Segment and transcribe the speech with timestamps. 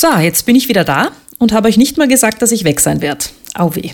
[0.00, 2.78] So, jetzt bin ich wieder da und habe euch nicht mal gesagt, dass ich weg
[2.78, 3.24] sein werde.
[3.54, 3.90] Au weh.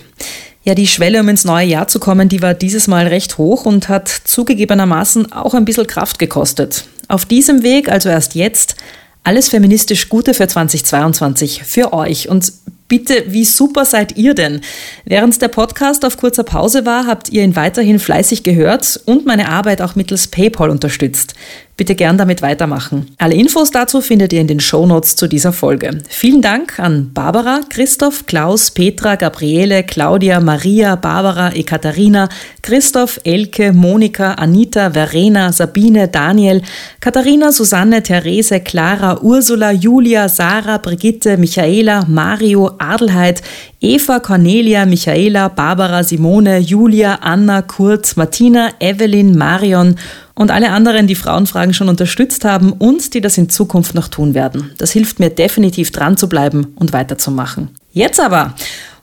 [0.62, 3.64] Ja, die Schwelle, um ins neue Jahr zu kommen, die war dieses Mal recht hoch
[3.64, 6.84] und hat zugegebenermaßen auch ein bisschen Kraft gekostet.
[7.08, 8.77] Auf diesem Weg, also erst jetzt,
[9.22, 12.29] alles feministisch Gute für 2022 für euch.
[12.29, 12.52] Und
[12.86, 14.61] bitte, wie super seid ihr denn?
[15.07, 19.48] Während der Podcast auf kurzer Pause war, habt ihr ihn weiterhin fleißig gehört und meine
[19.48, 21.34] Arbeit auch mittels PayPal unterstützt.
[21.77, 23.11] Bitte gern damit weitermachen.
[23.18, 25.98] Alle Infos dazu findet ihr in den Shownotes zu dieser Folge.
[26.08, 32.29] Vielen Dank an Barbara, Christoph, Klaus, Petra, Gabriele, Claudia, Maria, Barbara, Ekaterina,
[32.62, 36.62] Christoph, Elke, Monika, Anita, Verena, Sabine, Daniel,
[37.01, 43.43] Katharina, Susanne, Therese, Clara, Ursula, Julia, Sarah, Brigitte, Michaela, Mario, Adelheid,
[43.84, 49.97] Eva, Cornelia, Michaela, Barbara, Simone, Julia, Anna, Kurt, Martina, Evelyn, Marion
[50.34, 54.33] und alle anderen, die Frauenfragen schon unterstützt haben und die das in Zukunft noch tun
[54.33, 54.73] werden.
[54.78, 57.73] Das hilft mir definitiv dran zu bleiben und weiterzumachen.
[57.92, 58.55] Jetzt aber.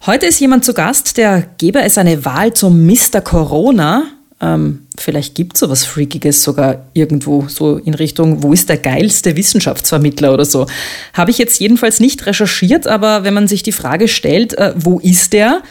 [0.07, 3.21] Heute ist jemand zu Gast, der gäbe es eine Wahl zum Mr.
[3.21, 4.05] Corona.
[4.41, 9.35] Ähm, vielleicht gibt es sowas Freakiges sogar irgendwo, so in Richtung, wo ist der geilste
[9.35, 10.65] Wissenschaftsvermittler oder so.
[11.13, 14.99] Habe ich jetzt jedenfalls nicht recherchiert, aber wenn man sich die Frage stellt, äh, wo
[14.99, 15.61] ist der?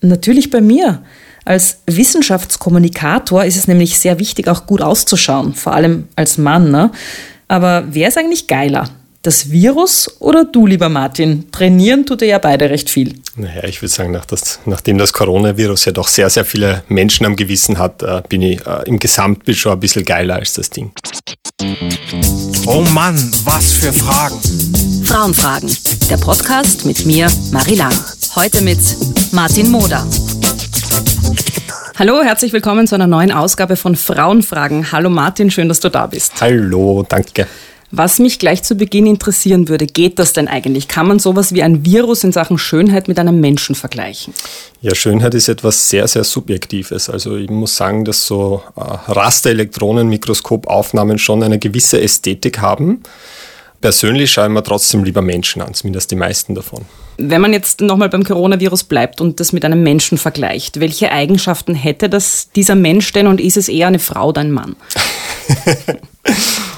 [0.00, 1.02] Natürlich bei mir.
[1.44, 6.72] Als Wissenschaftskommunikator ist es nämlich sehr wichtig, auch gut auszuschauen, vor allem als Mann.
[6.72, 6.90] Ne?
[7.46, 8.90] Aber wer ist eigentlich geiler?
[9.26, 11.50] Das Virus oder du, lieber Martin?
[11.50, 13.16] Trainieren tut er ja beide recht viel.
[13.34, 17.26] Naja, ich würde sagen, nach das, nachdem das Coronavirus ja doch sehr, sehr viele Menschen
[17.26, 20.70] am Gewissen hat, äh, bin ich äh, im Gesamtbild schon ein bisschen geiler als das
[20.70, 20.92] Ding.
[22.66, 24.38] Oh Mann, was für Fragen.
[25.04, 25.76] Frauenfragen,
[26.08, 27.98] der Podcast mit mir, Marie Lang.
[28.36, 28.78] Heute mit
[29.32, 30.06] Martin Moder.
[31.98, 34.92] Hallo, herzlich willkommen zu einer neuen Ausgabe von Frauenfragen.
[34.92, 36.40] Hallo Martin, schön, dass du da bist.
[36.40, 37.48] Hallo, danke.
[37.98, 40.86] Was mich gleich zu Beginn interessieren würde, geht das denn eigentlich?
[40.86, 44.34] Kann man sowas wie ein Virus in Sachen Schönheit mit einem Menschen vergleichen?
[44.82, 47.08] Ja, Schönheit ist etwas sehr, sehr Subjektives.
[47.08, 53.02] Also ich muss sagen, dass so äh, Rasterelektronenmikroskopaufnahmen schon eine gewisse Ästhetik haben.
[53.80, 56.84] Persönlich schaue ich mir trotzdem lieber Menschen an, zumindest die meisten davon.
[57.16, 61.74] Wenn man jetzt nochmal beim Coronavirus bleibt und das mit einem Menschen vergleicht, welche Eigenschaften
[61.74, 64.76] hätte das dieser Mensch denn und ist es eher eine Frau oder ein Mann?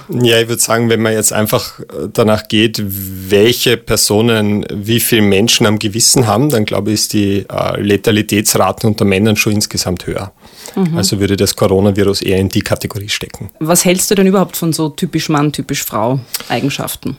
[0.09, 1.81] ja, ich würde sagen, wenn man jetzt einfach
[2.13, 7.45] danach geht, welche Personen wie viele Menschen am Gewissen haben, dann glaube ich, ist die
[7.49, 10.33] äh, Letalitätsrate unter Männern schon insgesamt höher.
[10.75, 10.97] Mhm.
[10.97, 13.51] Also würde das Coronavirus eher in die Kategorie stecken.
[13.61, 17.17] Was hältst du denn überhaupt von so typisch Mann, typisch Frau Eigenschaften?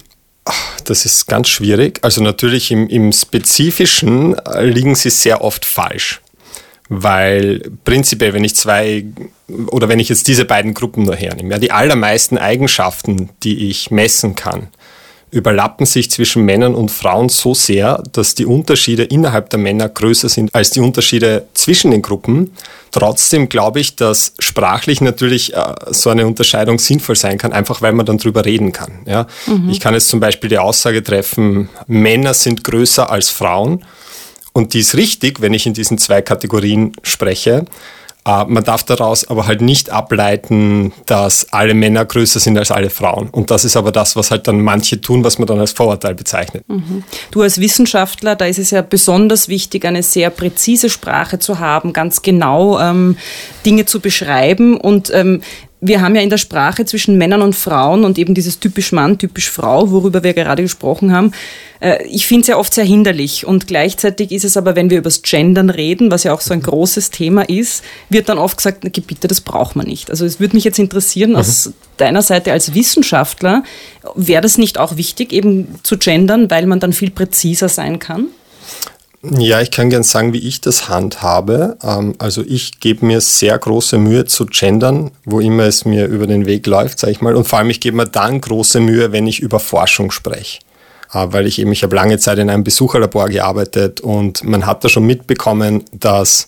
[0.85, 1.99] Das ist ganz schwierig.
[2.01, 6.21] Also natürlich im, im Spezifischen äh, liegen sie sehr oft falsch.
[6.89, 9.05] Weil prinzipiell, wenn ich zwei
[9.67, 13.91] oder wenn ich jetzt diese beiden Gruppen nur hernehme, ja, die allermeisten Eigenschaften, die ich
[13.91, 14.69] messen kann,
[15.31, 20.27] überlappen sich zwischen Männern und Frauen so sehr, dass die Unterschiede innerhalb der Männer größer
[20.29, 22.51] sind als die Unterschiede zwischen den Gruppen.
[22.91, 27.93] Trotzdem glaube ich, dass sprachlich natürlich äh, so eine Unterscheidung sinnvoll sein kann, einfach weil
[27.93, 29.03] man dann drüber reden kann.
[29.05, 29.27] Ja?
[29.45, 29.69] Mhm.
[29.69, 33.85] Ich kann jetzt zum Beispiel die Aussage treffen, Männer sind größer als Frauen.
[34.59, 37.63] Und die ist richtig, wenn ich in diesen zwei Kategorien spreche.
[38.25, 42.89] Äh, man darf daraus aber halt nicht ableiten, dass alle Männer größer sind als alle
[42.89, 43.29] Frauen.
[43.29, 46.13] Und das ist aber das, was halt dann manche tun, was man dann als Vorurteil
[46.13, 46.65] bezeichnet.
[46.67, 47.05] Mhm.
[47.31, 51.93] Du als Wissenschaftler, da ist es ja besonders wichtig, eine sehr präzise Sprache zu haben,
[51.93, 53.15] ganz genau ähm,
[53.65, 54.75] Dinge zu beschreiben.
[54.75, 55.41] Und ähm,
[55.81, 59.17] wir haben ja in der Sprache zwischen Männern und Frauen und eben dieses typisch Mann,
[59.17, 61.31] typisch Frau, worüber wir gerade gesprochen haben,
[61.79, 63.47] äh, ich finde es ja oft sehr hinderlich.
[63.47, 66.53] Und gleichzeitig ist es aber, wenn wir über das Gendern reden, was ja auch so
[66.53, 70.09] ein großes Thema ist, wird dann oft gesagt, na, bitte, das braucht man nicht.
[70.09, 71.73] Also es würde mich jetzt interessieren, aus mhm.
[71.95, 73.63] deiner Seite als Wissenschaftler,
[74.15, 78.27] wäre das nicht auch wichtig, eben zu gendern, weil man dann viel präziser sein kann?
[79.21, 81.77] Ja, ich kann gern sagen, wie ich das handhabe.
[81.83, 86.25] Ähm, also ich gebe mir sehr große Mühe zu gendern, wo immer es mir über
[86.25, 87.35] den Weg läuft, sage ich mal.
[87.35, 90.59] Und vor allem, ich gebe mir dann große Mühe, wenn ich über Forschung spreche.
[91.13, 94.83] Äh, weil ich eben, ich habe lange Zeit in einem Besucherlabor gearbeitet und man hat
[94.83, 96.47] da schon mitbekommen, dass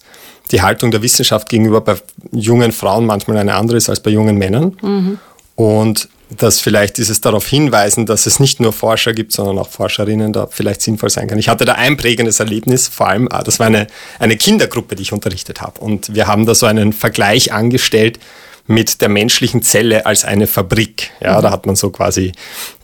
[0.51, 1.95] die Haltung der Wissenschaft gegenüber bei
[2.31, 4.78] jungen Frauen manchmal eine andere ist als bei jungen Männern.
[4.81, 5.19] Mhm.
[5.56, 10.31] Und dass vielleicht dieses darauf hinweisen, dass es nicht nur Forscher gibt, sondern auch Forscherinnen
[10.31, 11.38] da vielleicht sinnvoll sein kann.
[11.38, 13.88] Ich hatte da ein prägendes Erlebnis, vor allem, ah, das war eine,
[14.19, 15.81] eine Kindergruppe, die ich unterrichtet habe.
[15.81, 18.19] Und wir haben da so einen Vergleich angestellt
[18.68, 21.12] mit der menschlichen Zelle als eine Fabrik.
[21.19, 21.42] Ja, mhm.
[21.42, 22.31] da hat man so quasi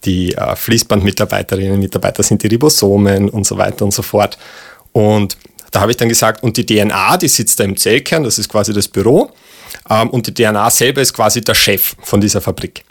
[0.04, 4.38] die äh, Fließbandmitarbeiterinnen und Mitarbeiter sind die Ribosomen und so weiter und so fort.
[4.92, 5.38] Und
[5.72, 8.50] da habe ich dann gesagt, und die DNA, die sitzt da im Zellkern, das ist
[8.50, 9.32] quasi das Büro.
[9.90, 12.84] Ähm, und die DNA selber ist quasi der Chef von dieser Fabrik.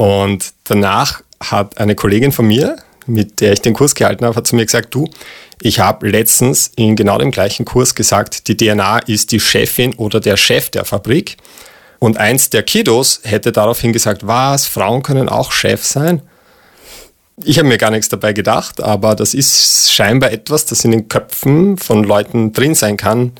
[0.00, 4.46] Und danach hat eine Kollegin von mir, mit der ich den Kurs gehalten habe, hat
[4.46, 5.10] zu mir gesagt, du,
[5.60, 10.18] ich habe letztens in genau dem gleichen Kurs gesagt, die DNA ist die Chefin oder
[10.18, 11.36] der Chef der Fabrik.
[11.98, 16.22] Und eins der Kiddos hätte daraufhin gesagt, was, Frauen können auch Chef sein?
[17.44, 21.08] Ich habe mir gar nichts dabei gedacht, aber das ist scheinbar etwas, das in den
[21.08, 23.32] Köpfen von Leuten drin sein kann,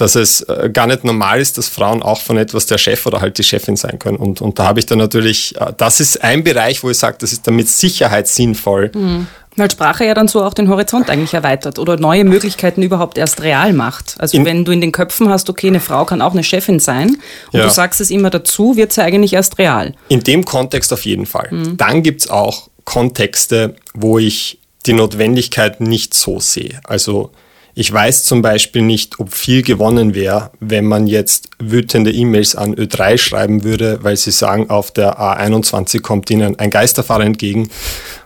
[0.00, 3.20] dass es äh, gar nicht normal ist, dass Frauen auch von etwas der Chef oder
[3.20, 4.16] halt die Chefin sein können.
[4.16, 7.16] Und, und da habe ich dann natürlich, äh, das ist ein Bereich, wo ich sage,
[7.20, 8.90] das ist dann mit Sicherheit sinnvoll.
[8.94, 9.26] Mhm.
[9.56, 13.42] Weil Sprache ja dann so auch den Horizont eigentlich erweitert oder neue Möglichkeiten überhaupt erst
[13.42, 14.14] real macht.
[14.18, 16.78] Also in wenn du in den Köpfen hast, okay, eine Frau kann auch eine Chefin
[16.78, 17.16] sein
[17.52, 17.64] und ja.
[17.64, 19.94] du sagst es immer dazu, wird sie ja eigentlich erst real.
[20.08, 21.48] In dem Kontext auf jeden Fall.
[21.50, 21.76] Mhm.
[21.76, 26.80] Dann gibt es auch Kontexte, wo ich die Notwendigkeit nicht so sehe.
[26.84, 27.32] Also
[27.78, 32.74] ich weiß zum Beispiel nicht, ob viel gewonnen wäre, wenn man jetzt wütende E-Mails an
[32.74, 37.70] Ö3 schreiben würde, weil sie sagen, auf der A21 kommt ihnen ein Geisterfahrer entgegen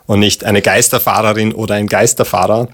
[0.07, 2.69] und nicht eine Geisterfahrerin oder ein Geisterfahrer.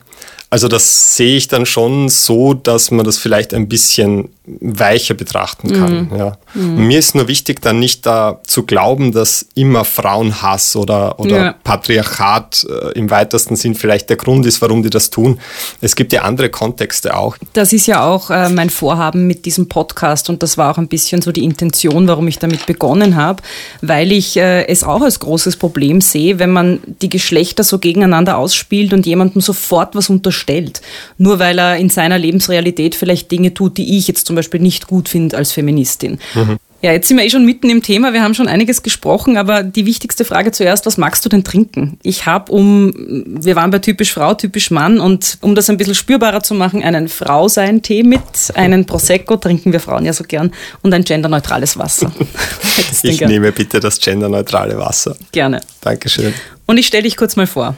[0.50, 4.28] Also das sehe ich dann schon so, dass man das vielleicht ein bisschen
[4.60, 6.08] weicher betrachten kann.
[6.10, 6.16] Mhm.
[6.18, 6.38] Ja.
[6.54, 6.86] Mhm.
[6.86, 11.54] Mir ist nur wichtig, dann nicht da zu glauben, dass immer Frauenhass oder, oder ja.
[11.64, 15.38] Patriarchat äh, im weitesten Sinn vielleicht der Grund ist, warum die das tun.
[15.80, 17.36] Es gibt ja andere Kontexte auch.
[17.52, 20.88] Das ist ja auch äh, mein Vorhaben mit diesem Podcast und das war auch ein
[20.88, 23.42] bisschen so die Intention, warum ich damit begonnen habe,
[23.82, 28.38] weil ich äh, es auch als großes Problem sehe, wenn man die Geschlechter so gegeneinander
[28.38, 30.80] ausspielt und jemandem sofort was unterstellt,
[31.18, 34.86] nur weil er in seiner Lebensrealität vielleicht Dinge tut, die ich jetzt zum Beispiel nicht
[34.86, 36.18] gut finde als Feministin.
[36.34, 36.58] Mhm.
[36.80, 38.12] Ja, jetzt sind wir eh schon mitten im Thema.
[38.12, 41.98] Wir haben schon einiges gesprochen, aber die wichtigste Frage zuerst, was magst du denn trinken?
[42.04, 42.92] Ich habe um,
[43.26, 46.84] wir waren bei typisch Frau, typisch Mann und um das ein bisschen spürbarer zu machen,
[46.84, 48.20] einen Frau-Sein-Tee mit,
[48.54, 50.52] einen Prosecco, trinken wir Frauen ja so gern,
[50.82, 52.12] und ein genderneutrales Wasser.
[53.02, 55.16] ich nehme bitte das genderneutrale Wasser.
[55.32, 55.60] Gerne.
[55.80, 56.32] Dankeschön.
[56.70, 57.76] Und ich stelle dich kurz mal vor.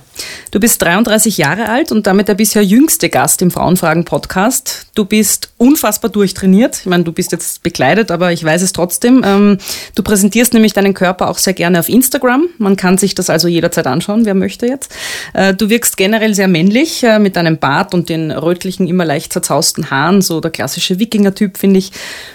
[0.51, 4.89] Du bist 33 Jahre alt und damit der bisher jüngste Gast im Frauenfragen-Podcast.
[4.97, 6.81] Du bist unfassbar durchtrainiert.
[6.81, 9.23] Ich meine, du bist jetzt bekleidet, aber ich weiß es trotzdem.
[9.25, 9.59] Ähm,
[9.95, 12.49] du präsentierst nämlich deinen Körper auch sehr gerne auf Instagram.
[12.59, 14.93] Man kann sich das also jederzeit anschauen, wer möchte jetzt.
[15.35, 19.33] Äh, du wirkst generell sehr männlich äh, mit deinem Bart und den rötlichen, immer leicht
[19.33, 21.93] zerzausten Haaren, so der klassische Wikinger-Typ, finde ich.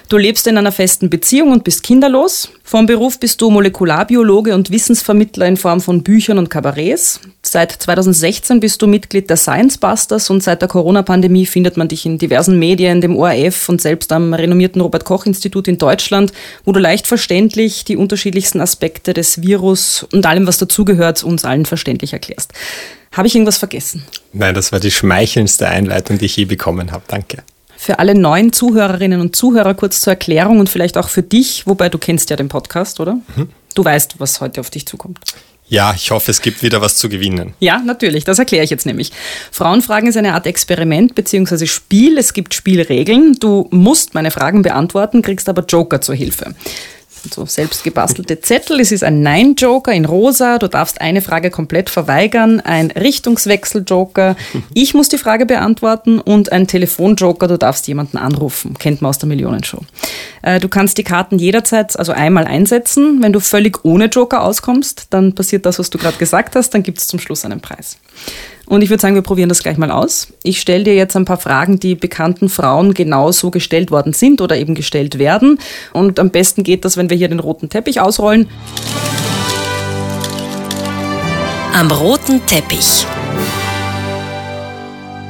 [0.08, 2.50] Du lebst in einer festen Beziehung und bist kinderlos.
[2.68, 7.20] Vom Beruf bist du Molekularbiologe und Wissensvermittler in Form von Büchern und Kabarets.
[7.44, 12.08] Seit 2016 bist du Mitglied der Science Busters und seit der Corona-Pandemie findet man dich
[12.08, 16.34] in diversen Medien, dem ORF und selbst am renommierten Robert-Koch-Institut in Deutschland,
[16.64, 21.68] wo du leicht verständlich die unterschiedlichsten Aspekte des Virus und allem, was dazugehört, uns allen
[21.68, 22.52] verständlich erklärst.
[23.12, 24.04] Habe ich irgendwas vergessen?
[24.34, 27.04] Nein, das war die schmeichelndste Einleitung, die ich je bekommen habe.
[27.08, 27.44] Danke.
[27.86, 31.88] Für alle neuen Zuhörerinnen und Zuhörer kurz zur Erklärung und vielleicht auch für dich, wobei
[31.88, 33.20] du kennst ja den Podcast, oder?
[33.36, 33.50] Mhm.
[33.76, 35.20] Du weißt, was heute auf dich zukommt.
[35.68, 37.54] Ja, ich hoffe, es gibt wieder was zu gewinnen.
[37.60, 38.24] Ja, natürlich.
[38.24, 39.12] Das erkläre ich jetzt nämlich.
[39.52, 41.68] Frauenfragen ist eine Art Experiment bzw.
[41.68, 42.18] Spiel.
[42.18, 43.34] Es gibt Spielregeln.
[43.40, 46.56] Du musst meine Fragen beantworten, kriegst aber Joker zur Hilfe
[47.34, 48.80] so selbst gebastelte Zettel.
[48.80, 50.58] Es ist ein Nein-Joker in rosa.
[50.58, 52.60] Du darfst eine Frage komplett verweigern.
[52.62, 54.36] Ein Richtungswechsel-Joker.
[54.74, 56.20] Ich muss die Frage beantworten.
[56.20, 57.48] Und ein Telefon-Joker.
[57.48, 58.76] Du darfst jemanden anrufen.
[58.78, 59.80] Kennt man aus der Millionenshow.
[60.42, 63.22] Äh, du kannst die Karten jederzeit, also einmal einsetzen.
[63.22, 66.72] Wenn du völlig ohne Joker auskommst, dann passiert das, was du gerade gesagt hast.
[66.74, 67.98] Dann gibt es zum Schluss einen Preis.
[68.68, 70.28] Und ich würde sagen, wir probieren das gleich mal aus.
[70.44, 74.58] Ich stelle dir jetzt ein paar Fragen, die bekannten Frauen genauso gestellt worden sind oder
[74.58, 75.60] eben gestellt werden.
[75.94, 78.48] Und am besten geht das, wenn wir hier den roten Teppich ausrollen.
[81.74, 83.06] Am roten Teppich.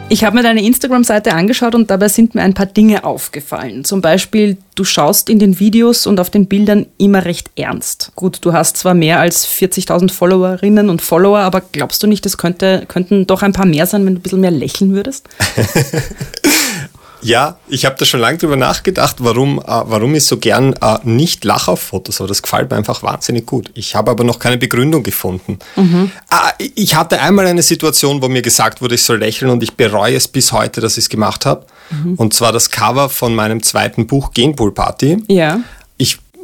[0.07, 3.83] Ich habe mir deine Instagram-Seite angeschaut und dabei sind mir ein paar Dinge aufgefallen.
[3.83, 8.11] Zum Beispiel, du schaust in den Videos und auf den Bildern immer recht ernst.
[8.15, 12.37] Gut, du hast zwar mehr als 40.000 Followerinnen und Follower, aber glaubst du nicht, es
[12.37, 15.27] könnte, könnten doch ein paar mehr sein, wenn du ein bisschen mehr lächeln würdest?
[17.21, 20.97] Ja, ich habe da schon lange drüber nachgedacht, warum, äh, warum ich so gern äh,
[21.03, 23.71] nicht lache auf Fotos, aber das gefällt mir einfach wahnsinnig gut.
[23.73, 25.59] Ich habe aber noch keine Begründung gefunden.
[25.75, 26.11] Mhm.
[26.31, 29.73] Äh, ich hatte einmal eine Situation, wo mir gesagt wurde, ich soll lächeln und ich
[29.73, 31.65] bereue es bis heute, dass ich es gemacht habe.
[31.89, 32.15] Mhm.
[32.15, 35.23] Und zwar das Cover von meinem zweiten Buch Genpool Party.
[35.27, 35.59] Ja.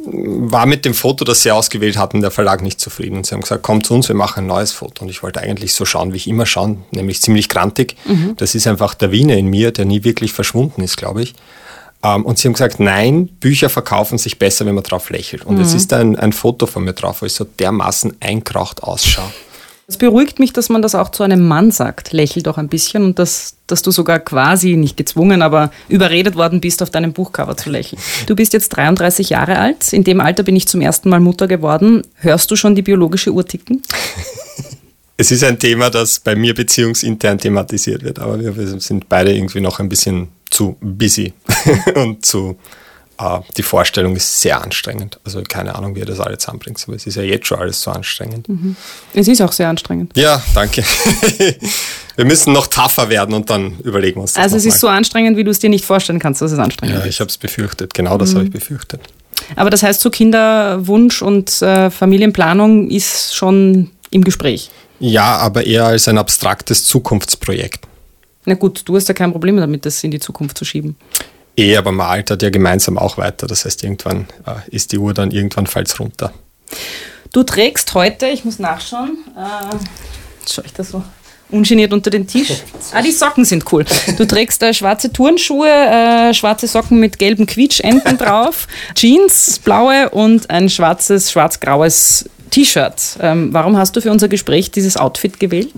[0.04, 3.16] War mit dem Foto, das sie ausgewählt hatten, der Verlag nicht zufrieden.
[3.16, 5.04] Und sie haben gesagt, komm zu uns, wir machen ein neues Foto.
[5.04, 7.96] Und ich wollte eigentlich so schauen, wie ich immer schaue, nämlich ziemlich grantig.
[8.04, 8.34] Mhm.
[8.36, 11.34] Das ist einfach der Wiener in mir, der nie wirklich verschwunden ist, glaube ich.
[12.02, 15.44] Ähm, und sie haben gesagt, nein, Bücher verkaufen sich besser, wenn man drauf lächelt.
[15.44, 15.62] Und mhm.
[15.62, 19.30] es ist ein, ein Foto von mir drauf, wo ich so dermaßen einkraucht ausschaue.
[19.92, 22.14] Es beruhigt mich, dass man das auch zu einem Mann sagt.
[22.14, 26.62] Lächel doch ein bisschen und dass, dass du sogar quasi, nicht gezwungen, aber überredet worden
[26.62, 28.00] bist, auf deinem Buchcover zu lächeln.
[28.24, 29.92] Du bist jetzt 33 Jahre alt.
[29.92, 32.00] In dem Alter bin ich zum ersten Mal Mutter geworden.
[32.14, 33.82] Hörst du schon die biologische Uhr ticken?
[35.18, 39.60] Es ist ein Thema, das bei mir beziehungsintern thematisiert wird, aber wir, sind beide irgendwie
[39.60, 41.32] noch ein bisschen zu busy
[41.94, 42.56] und zu
[43.56, 45.20] die Vorstellung ist sehr anstrengend.
[45.24, 47.80] Also keine Ahnung, wie ihr das alles zusammenbringt, aber es ist ja jetzt schon alles
[47.80, 48.48] so anstrengend.
[48.48, 48.76] Mhm.
[49.14, 50.12] Es ist auch sehr anstrengend.
[50.16, 50.82] Ja, danke.
[52.16, 54.88] wir müssen noch tougher werden und dann überlegen wir uns das Also es ist so
[54.88, 57.10] anstrengend, wie du es dir nicht vorstellen kannst, dass es anstrengend Ja, ist.
[57.10, 57.94] ich habe es befürchtet.
[57.94, 59.00] Genau das habe ich befürchtet.
[59.56, 64.70] Aber das heißt, so Kinderwunsch und äh, Familienplanung ist schon im Gespräch.
[65.00, 67.86] Ja, aber eher als ein abstraktes Zukunftsprojekt.
[68.44, 70.96] Na gut, du hast ja kein Problem damit, das in die Zukunft zu schieben.
[71.56, 73.46] Eh, aber man altert ja gemeinsam auch weiter.
[73.46, 76.32] Das heißt, irgendwann äh, ist die Uhr dann irgendwann falls runter.
[77.32, 79.76] Du trägst heute, ich muss nachschauen, äh,
[80.40, 81.02] jetzt schaue ich da so
[81.50, 82.50] ungeniert unter den Tisch.
[82.94, 83.86] Ah, die Socken sind cool.
[84.18, 90.50] Du trägst äh, schwarze Turnschuhe, äh, schwarze Socken mit gelben Quietschenden drauf, Jeans, blaue und
[90.50, 93.18] ein schwarzes, schwarz-graues T-Shirt.
[93.20, 95.72] Ähm, warum hast du für unser Gespräch dieses Outfit gewählt?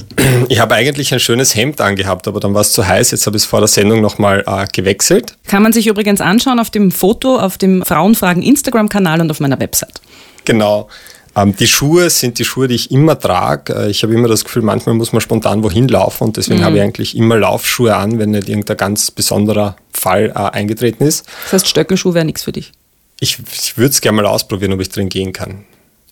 [0.49, 3.13] Ich habe eigentlich ein schönes Hemd angehabt, aber dann war es zu heiß.
[3.13, 5.37] Jetzt habe ich es vor der Sendung nochmal äh, gewechselt.
[5.47, 9.59] Kann man sich übrigens anschauen auf dem Foto auf dem Frauenfragen Instagram-Kanal und auf meiner
[9.61, 10.01] Website.
[10.45, 10.89] Genau.
[11.37, 13.75] Ähm, die Schuhe sind die Schuhe, die ich immer trage.
[13.75, 16.77] Äh, ich habe immer das Gefühl, manchmal muss man spontan wohin laufen und deswegen habe
[16.77, 21.27] ich eigentlich immer Laufschuhe an, wenn nicht irgendein ganz besonderer Fall äh, eingetreten ist.
[21.45, 22.73] Das heißt, Stöckelschuh wäre nichts für dich.
[23.21, 25.65] Ich, ich würde es gerne mal ausprobieren, ob ich drin gehen kann.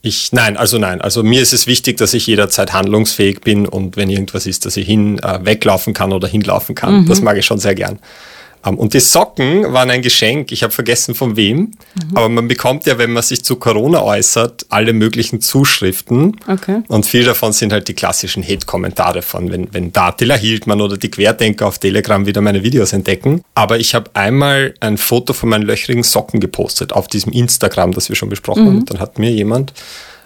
[0.05, 1.01] Ich, nein, also nein.
[1.01, 4.77] Also mir ist es wichtig, dass ich jederzeit handlungsfähig bin und wenn irgendwas ist, dass
[4.77, 7.07] ich hin äh, weglaufen kann oder hinlaufen kann.
[7.07, 8.01] Das mag ich schon sehr gern.
[8.65, 10.53] Und die Socken waren ein Geschenk.
[10.53, 11.73] Ich habe vergessen von wem.
[12.15, 16.37] Aber man bekommt ja, wenn man sich zu Corona äußert, alle möglichen Zuschriften.
[16.47, 16.83] Okay.
[16.89, 20.97] Und viel davon sind halt die klassischen Hate-Kommentare von, wenn, wenn da Attila Hildmann oder
[20.97, 23.43] die Querdenker auf Telegram wieder meine Videos entdecken.
[23.55, 28.09] Aber ich habe einmal ein Foto von meinen löchrigen Socken gepostet auf diesem Instagram, das
[28.09, 28.79] wir schon besprochen haben.
[28.79, 29.73] Und dann hat mir jemand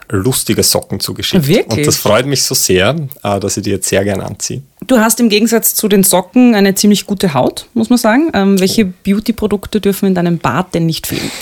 [0.08, 1.46] lustige Socken zugeschickt.
[1.46, 1.78] Wirklich?
[1.78, 4.62] Und das freut mich so sehr, äh, dass ich die jetzt sehr gern anziehe.
[4.86, 8.30] Du hast im Gegensatz zu den Socken eine ziemlich gute Haut, muss man sagen.
[8.34, 11.30] Ähm, welche Beauty-Produkte dürfen in deinem Bad denn nicht fehlen?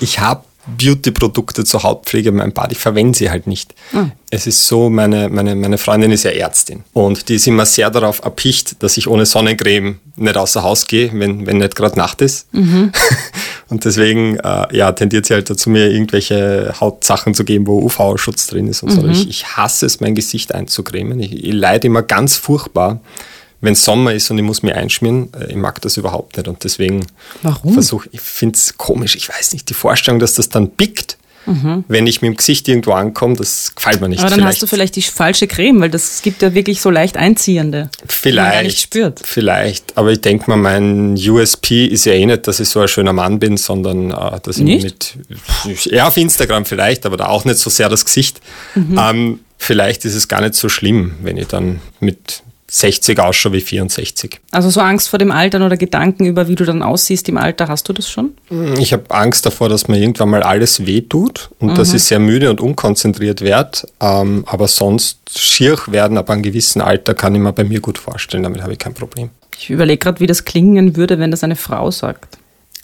[0.00, 3.74] Ich habe Beauty-Produkte zur Hautpflege in meinem Bad, ich verwende sie halt nicht.
[4.30, 7.90] Es ist so, meine, meine, meine Freundin ist ja Ärztin und die ist immer sehr
[7.90, 12.20] darauf erpicht, dass ich ohne Sonnencreme nicht außer Haus gehe, wenn, wenn nicht gerade Nacht
[12.20, 12.48] ist.
[13.68, 18.46] und deswegen äh, ja, tendiert sie halt dazu, mir irgendwelche Hautsachen zu geben, wo UV-Schutz
[18.46, 19.00] drin ist und so.
[19.12, 21.18] Ich, ich hasse es, mein Gesicht einzucremen.
[21.20, 23.00] Ich, ich leide immer ganz furchtbar,
[23.60, 25.30] wenn Sommer ist und ich muss mir einschmieren.
[25.38, 27.06] Äh, Ich mag das überhaupt nicht und deswegen
[27.72, 31.16] versuche ich, finde es komisch, ich weiß nicht, die Vorstellung, dass das dann pickt,
[31.88, 34.20] wenn ich mit dem Gesicht irgendwo ankomme, das gefällt mir nicht.
[34.20, 37.16] Aber dann hast du vielleicht die falsche Creme, weil das gibt ja wirklich so leicht
[37.16, 37.90] einziehende.
[37.92, 38.64] die man Vielleicht.
[38.64, 39.20] nicht spürt.
[39.24, 39.96] Vielleicht.
[39.96, 43.12] Aber ich denke mal, mein USP ist ja eh nicht, dass ich so ein schöner
[43.12, 45.16] Mann bin, sondern äh, dass ich Nicht?
[45.64, 45.86] mit.
[45.86, 48.40] Ja, auf Instagram vielleicht, aber da auch nicht so sehr das Gesicht.
[48.74, 48.98] Mhm.
[49.00, 52.42] Ähm, vielleicht ist es gar nicht so schlimm, wenn ich dann mit
[52.78, 54.38] 60 ausschaue wie 64.
[54.50, 57.68] Also so Angst vor dem Altern oder Gedanken über, wie du dann aussiehst im Alter,
[57.68, 58.34] hast du das schon?
[58.78, 61.74] Ich habe Angst davor, dass mir irgendwann mal alles wehtut und Mhm.
[61.76, 63.78] dass ich sehr müde und unkonzentriert werde.
[64.00, 67.96] Ähm, aber sonst schier werden ab einem gewissen Alter kann ich mir bei mir gut
[67.96, 68.42] vorstellen.
[68.42, 69.30] Damit habe ich kein Problem.
[69.58, 72.36] Ich überlege gerade, wie das klingen würde, wenn das eine Frau sagt.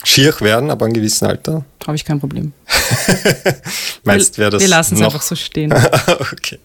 [0.04, 1.64] Schier werden ab einem gewissen Alter.
[1.87, 2.52] Habe ich kein Problem.
[4.04, 5.73] Meinst wäre das wir lassen es einfach so stehen.
[6.32, 6.59] okay.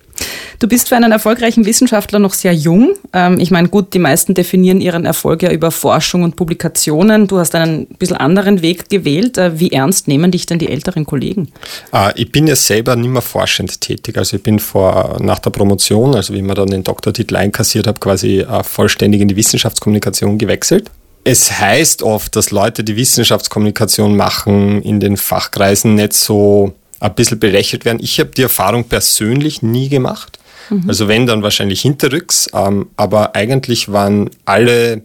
[0.59, 2.95] Du bist für einen erfolgreichen Wissenschaftler noch sehr jung.
[3.13, 7.27] Ähm, ich meine, gut, die meisten definieren ihren Erfolg ja über Forschung und Publikationen.
[7.27, 9.37] Du hast einen bisschen anderen Weg gewählt.
[9.37, 11.51] Äh, Wie ernst nehmen dich denn die älteren Kollegen?
[11.93, 14.17] Äh, ich bin ja selber nicht mehr forschend tätig.
[14.17, 17.85] Also ich bin vor, nach der Promotion, also wie ich mir dann den Doktortitel einkassiert
[17.85, 20.89] habe, quasi äh, vollständig in die Wissenschaftskommunikation gewechselt.
[21.27, 27.37] Es heißt oft, dass Leute, die Wissenschaftskommunikation machen, in den Fachkreisen nicht so ein bisschen
[27.37, 27.99] belächelt werden.
[28.01, 30.39] Ich habe die Erfahrung persönlich nie gemacht.
[30.87, 32.49] Also wenn, dann wahrscheinlich hinterrücks.
[32.53, 35.01] Ähm, aber eigentlich waren alle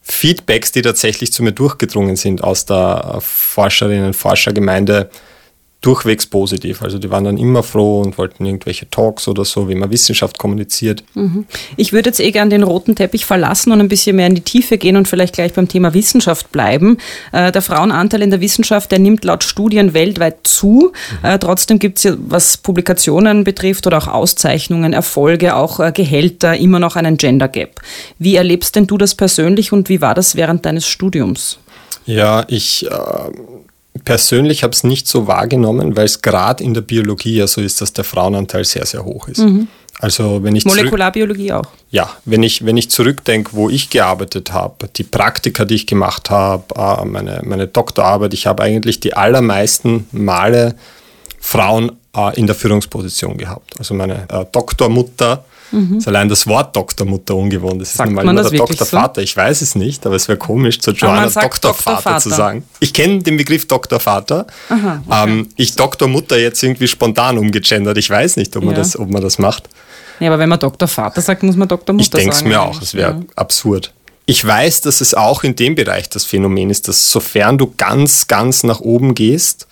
[0.00, 5.10] Feedbacks, die tatsächlich zu mir durchgedrungen sind aus der Forscherinnen- und Forschergemeinde,
[5.80, 6.82] durchwegs positiv.
[6.82, 10.36] Also die waren dann immer froh und wollten irgendwelche Talks oder so, wie man Wissenschaft
[10.36, 11.04] kommuniziert.
[11.76, 14.40] Ich würde jetzt eh gern den roten Teppich verlassen und ein bisschen mehr in die
[14.40, 16.98] Tiefe gehen und vielleicht gleich beim Thema Wissenschaft bleiben.
[17.32, 20.92] Äh, der Frauenanteil in der Wissenschaft, der nimmt laut Studien weltweit zu.
[21.22, 26.56] Äh, trotzdem gibt es ja, was Publikationen betrifft oder auch Auszeichnungen, Erfolge, auch äh, Gehälter,
[26.56, 27.80] immer noch einen Gender Gap.
[28.18, 31.58] Wie erlebst denn du das persönlich und wie war das während deines Studiums?
[32.04, 32.90] Ja, ich äh,
[34.04, 37.80] persönlich habe es nicht so wahrgenommen, weil es gerade in der Biologie ja so ist,
[37.80, 39.42] dass der Frauenanteil sehr, sehr hoch ist.
[40.00, 41.66] Also wenn ich Molekularbiologie auch.
[41.90, 46.30] ja, wenn ich, wenn ich zurückdenke, wo ich gearbeitet habe, die Praktika, die ich gemacht
[46.30, 50.76] habe, äh, meine, meine Doktorarbeit, ich habe eigentlich die allermeisten Male
[51.40, 53.74] Frauen äh, in der Führungsposition gehabt.
[53.78, 55.98] Also meine äh, Doktormutter, mhm.
[55.98, 57.80] ist allein das Wort Doktormutter ungewohnt.
[57.80, 59.22] Das ist Sagt normal man immer das der Doktorvater.
[59.22, 62.64] Ich weiß es nicht, aber es wäre komisch, zu sagt Doktorvater, zu sagen.
[62.80, 64.46] Ich kenne den Begriff Doktorvater.
[64.68, 65.30] Aha, okay.
[65.30, 67.98] ähm, ich Doktormutter jetzt irgendwie spontan umgegendert.
[67.98, 68.80] Ich weiß nicht, ob man, Ja.
[68.80, 69.68] das, ob man das macht.
[70.20, 72.48] Ja, aber wenn man Doktorvater sagt, muss man Doktormutter Ich denke es sagen.
[72.48, 73.92] mir auch, es wäre absurd.
[74.26, 78.26] Ich weiß, dass es auch in dem Bereich das Phänomen ist, dass sofern du ganz,
[78.26, 79.66] ganz nach oben gehst,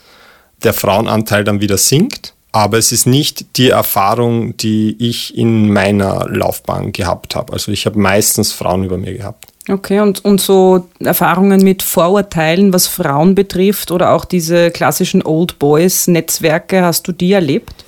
[0.63, 2.33] der Frauenanteil dann wieder sinkt.
[2.57, 7.53] Aber es ist nicht die Erfahrung, die ich in meiner Laufbahn gehabt habe.
[7.53, 9.45] Also ich habe meistens Frauen über mir gehabt.
[9.69, 15.59] Okay, und, und so Erfahrungen mit Vorurteilen, was Frauen betrifft oder auch diese klassischen Old
[15.59, 17.85] Boys Netzwerke, hast du die erlebt?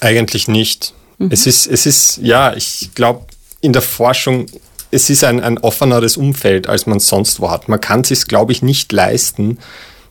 [0.00, 0.94] Eigentlich nicht.
[1.28, 3.26] Es ist, es ist, ja, ich glaube,
[3.60, 4.46] in der Forschung,
[4.90, 7.68] es ist ein, ein offeneres Umfeld, als man sonst wo hat.
[7.68, 9.58] Man kann es sich, glaube ich, nicht leisten,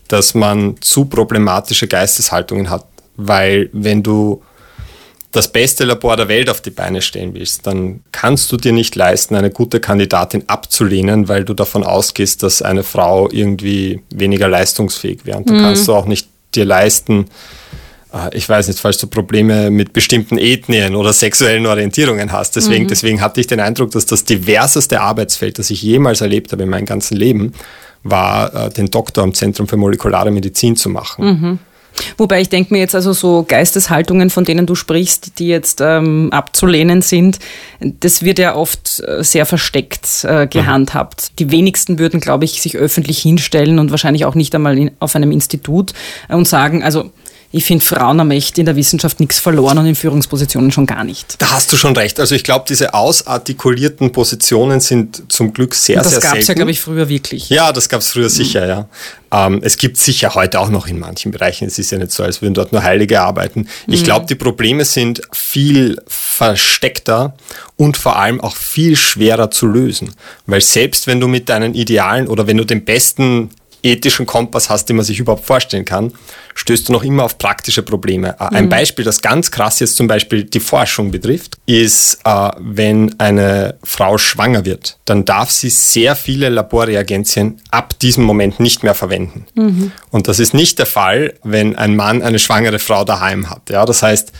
[0.09, 2.85] dass man zu problematische Geisteshaltungen hat,
[3.17, 4.41] weil wenn du
[5.31, 8.95] das beste Labor der Welt auf die Beine stellen willst, dann kannst du dir nicht
[8.95, 15.25] leisten, eine gute Kandidatin abzulehnen, weil du davon ausgehst, dass eine Frau irgendwie weniger leistungsfähig
[15.25, 15.37] wäre.
[15.37, 17.25] Und du kannst du auch nicht dir leisten,
[18.15, 22.55] äh, ich weiß nicht, falls du Probleme mit bestimmten Ethnien oder sexuellen Orientierungen hast.
[22.55, 26.63] Deswegen, deswegen hatte ich den Eindruck, dass das diverseste Arbeitsfeld, das ich jemals erlebt habe
[26.63, 27.53] in meinem ganzen Leben,
[28.03, 31.59] war, äh, den Doktor am Zentrum für molekulare Medizin zu machen.
[32.17, 36.29] Wobei ich denke mir jetzt also so Geisteshaltungen, von denen du sprichst, die jetzt ähm,
[36.31, 37.39] abzulehnen sind,
[37.79, 41.39] das wird ja oft äh, sehr versteckt äh, gehandhabt.
[41.39, 45.15] Die wenigsten würden, glaube ich, sich öffentlich hinstellen und wahrscheinlich auch nicht einmal in, auf
[45.15, 45.93] einem Institut
[46.29, 47.11] äh, und sagen, also
[47.55, 51.05] ich finde Frauen haben echt in der Wissenschaft nichts verloren und in Führungspositionen schon gar
[51.05, 51.41] nicht.
[51.41, 52.19] Da hast du schon recht.
[52.19, 56.47] Also ich glaube, diese ausartikulierten Positionen sind zum Glück sehr, das sehr gab es selten.
[56.47, 57.49] ja, glaube ich, früher wirklich.
[57.49, 58.89] Ja, das gab es früher sicher, ja.
[59.31, 61.65] Ähm, es gibt sicher heute auch noch in manchen Bereichen.
[61.65, 63.69] Es ist ja nicht so, als würden dort nur Heilige arbeiten.
[63.87, 67.35] Ich glaube, die Probleme sind viel versteckter
[67.77, 70.13] und vor allem auch viel schwerer zu lösen.
[70.45, 73.49] Weil selbst wenn du mit deinen Idealen oder wenn du den besten
[73.85, 76.11] ethischen Kompass hast, den man sich überhaupt vorstellen kann,
[76.55, 78.35] stößt du noch immer auf praktische Probleme.
[78.39, 83.17] Äh, Ein Beispiel, das ganz krass jetzt zum Beispiel die Forschung betrifft, ist, äh, wenn
[83.19, 88.95] eine Frau schwanger wird, dann darf sie sehr viele Laborreagenzien ab diesem Moment nicht mehr
[88.95, 89.45] verwenden.
[90.09, 93.69] Und das ist nicht der Fall, wenn ein Mann eine schwangere Frau daheim hat.
[93.69, 94.31] Ja, das heißt,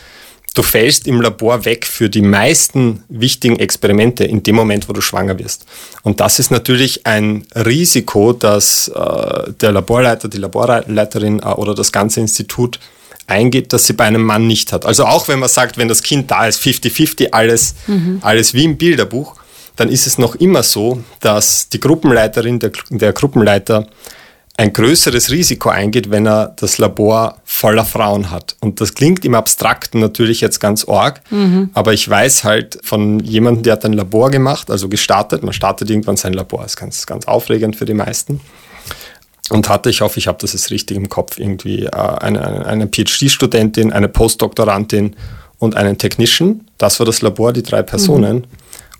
[0.56, 5.00] du fällst im Labor weg für die meisten wichtigen Experimente in dem Moment, wo du
[5.00, 5.66] schwanger wirst.
[6.02, 11.92] Und das ist natürlich ein Risiko, dass äh, der Laborleiter, die Laborleiterin äh, oder das
[11.92, 12.80] ganze Institut
[13.26, 14.86] eingeht, dass sie bei einem Mann nicht hat.
[14.86, 17.74] Also auch wenn man sagt, wenn das Kind da ist, 50-50, alles,
[18.20, 19.34] alles wie im Bilderbuch,
[19.74, 23.88] dann ist es noch immer so, dass die Gruppenleiterin, der, der Gruppenleiter
[24.58, 28.56] ein größeres Risiko eingeht, wenn er das Labor voller Frauen hat.
[28.60, 31.20] Und das klingt im Abstrakten natürlich jetzt ganz arg,
[31.74, 35.90] aber ich weiß halt von jemandem, der hat ein Labor gemacht, also gestartet, man startet
[35.90, 38.40] irgendwann sein Labor, ist ganz, ganz aufregend für die meisten.
[39.48, 42.88] Und hatte, ich hoffe, ich habe das jetzt richtig im Kopf, irgendwie äh, eine, eine
[42.88, 45.14] PhD-Studentin, eine Postdoktorantin
[45.60, 46.62] und einen Technician.
[46.78, 48.48] Das war das Labor, die drei Personen.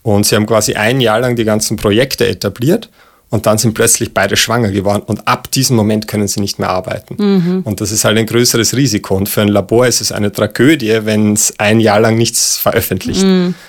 [0.04, 2.90] Und sie haben quasi ein Jahr lang die ganzen Projekte etabliert
[3.28, 6.70] und dann sind plötzlich beide schwanger geworden und ab diesem Moment können sie nicht mehr
[6.70, 7.16] arbeiten.
[7.64, 9.16] Und das ist halt ein größeres Risiko.
[9.16, 13.24] Und für ein Labor ist es eine Tragödie, wenn es ein Jahr lang nichts veröffentlicht.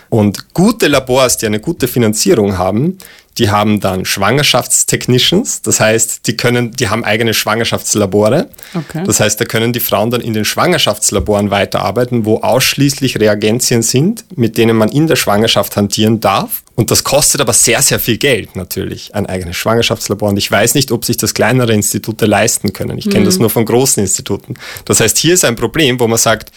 [0.10, 3.00] Und gute Labors, die eine gute Finanzierung haben,
[3.38, 8.50] die haben dann Schwangerschaftstechnicians, das heißt, die können, die haben eigene Schwangerschaftslabore.
[8.74, 9.04] Okay.
[9.06, 14.26] Das heißt, da können die Frauen dann in den Schwangerschaftslaboren weiterarbeiten, wo ausschließlich Reagenzien sind,
[14.36, 16.64] mit denen man in der Schwangerschaft hantieren darf.
[16.78, 20.30] Und das kostet aber sehr, sehr viel Geld natürlich, ein eigenes Schwangerschaftslabor.
[20.30, 23.00] Und ich weiß nicht, ob sich das kleinere Institute leisten können.
[23.00, 24.54] Ich kenne das nur von großen Instituten.
[24.86, 26.52] Das heißt, hier ist ein Problem, wo man sagt,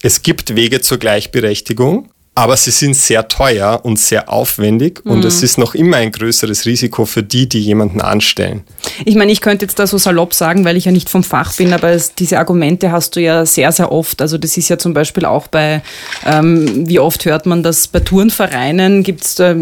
[0.00, 5.42] es gibt Wege zur Gleichberechtigung, aber sie sind sehr teuer und sehr aufwendig und es
[5.42, 8.62] ist noch immer ein größeres Risiko für die, die jemanden anstellen.
[9.06, 11.54] Ich meine, ich könnte jetzt da so salopp sagen, weil ich ja nicht vom Fach
[11.56, 14.20] bin, aber es, diese Argumente hast du ja sehr, sehr oft.
[14.20, 15.80] Also das ist ja zum Beispiel auch bei,
[16.26, 19.54] ähm, wie oft hört man das, bei Turnvereinen gibt es äh,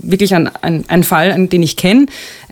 [0.00, 2.06] wirklich einen ein Fall, an den ich kenne.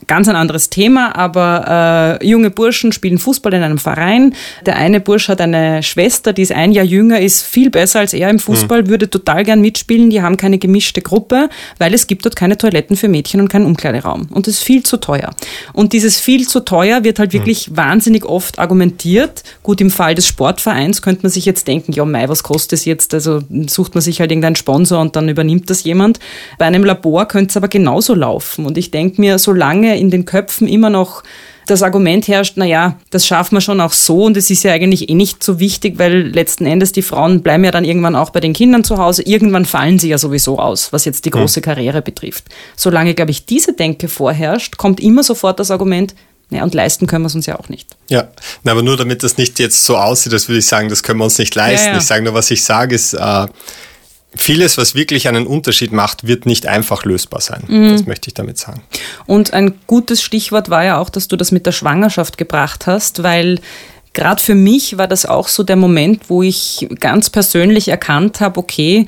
[0.07, 4.35] Ganz ein anderes Thema, aber äh, junge Burschen spielen Fußball in einem Verein.
[4.67, 8.13] Der eine Bursch hat eine Schwester, die ist ein Jahr jünger, ist viel besser als
[8.13, 10.11] er im Fußball, würde total gern mitspielen.
[10.11, 13.67] Die haben keine gemischte Gruppe, weil es gibt dort keine Toiletten für Mädchen und keinen
[13.67, 14.27] Umkleideraum.
[14.31, 15.31] Und das ist viel zu teuer.
[15.73, 19.45] Und dieses viel zu teuer wird halt wirklich wahnsinnig oft argumentiert.
[19.63, 22.85] Gut, im Fall des Sportvereins könnte man sich jetzt denken, ja, mei, was kostet es
[22.85, 23.15] jetzt?
[23.15, 26.19] Also sucht man sich halt irgendeinen Sponsor und dann übernimmt das jemand.
[26.59, 28.67] Bei einem Labor könnte es aber genauso laufen.
[28.67, 31.23] Und ich denke mir, solange in den Köpfen immer noch
[31.67, 35.09] das Argument herrscht, naja, das schaffen wir schon auch so und es ist ja eigentlich
[35.09, 38.41] eh nicht so wichtig, weil letzten Endes die Frauen bleiben ja dann irgendwann auch bei
[38.41, 39.23] den Kindern zu Hause.
[39.23, 42.47] Irgendwann fallen sie ja sowieso aus, was jetzt die große Karriere betrifft.
[42.77, 46.15] Solange, glaube ich, diese Denke vorherrscht, kommt immer sofort das Argument,
[46.51, 47.97] ja, und leisten können wir es uns ja auch nicht.
[48.11, 48.29] Ja,
[48.67, 51.25] aber nur damit das nicht jetzt so aussieht, das würde ich sagen, das können wir
[51.25, 51.87] uns nicht leisten.
[51.87, 51.99] Ja, ja.
[51.99, 53.47] Ich sage nur, was ich sage, ist, äh,
[54.35, 57.65] vieles, was wirklich einen Unterschied macht, wird nicht einfach lösbar sein.
[57.69, 57.93] Mhm.
[57.93, 58.83] Das möchte ich damit sagen.
[59.27, 63.23] Und ein gutes Stichwort war ja auch, dass du das mit der Schwangerschaft gebracht hast,
[63.23, 63.61] weil
[64.13, 68.59] gerade für mich war das auch so der Moment, wo ich ganz persönlich erkannt habe,
[68.59, 69.07] okay,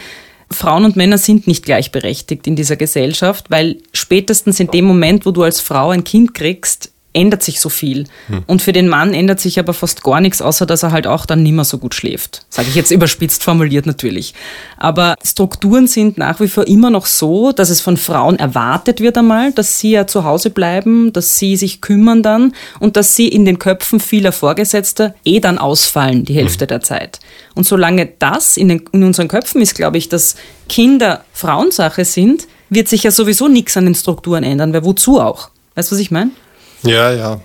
[0.51, 5.31] Frauen und Männer sind nicht gleichberechtigt in dieser Gesellschaft, weil spätestens in dem Moment, wo
[5.31, 8.05] du als Frau ein Kind kriegst, ändert sich so viel.
[8.27, 8.43] Hm.
[8.47, 11.25] Und für den Mann ändert sich aber fast gar nichts, außer dass er halt auch
[11.25, 12.45] dann nicht mehr so gut schläft.
[12.51, 14.35] Sage ich jetzt überspitzt formuliert natürlich.
[14.77, 19.17] Aber Strukturen sind nach wie vor immer noch so, dass es von Frauen erwartet wird
[19.17, 23.29] einmal, dass sie ja zu Hause bleiben, dass sie sich kümmern dann und dass sie
[23.29, 26.69] in den Köpfen vieler Vorgesetzter eh dann ausfallen, die Hälfte hm.
[26.69, 27.21] der Zeit.
[27.55, 30.35] Und solange das in, den, in unseren Köpfen ist, glaube ich, dass
[30.69, 35.51] Kinder Frauensache sind, wird sich ja sowieso nichts an den Strukturen ändern, weil wozu auch?
[35.75, 36.31] Weißt du, was ich meine?
[36.85, 37.41] Ja, ja.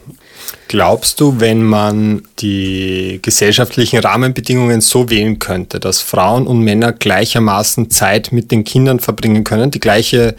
[0.67, 7.89] Glaubst du, wenn man die gesellschaftlichen Rahmenbedingungen so wählen könnte, dass Frauen und Männer gleichermaßen
[7.89, 10.36] Zeit mit den Kindern verbringen können, die, gleiche,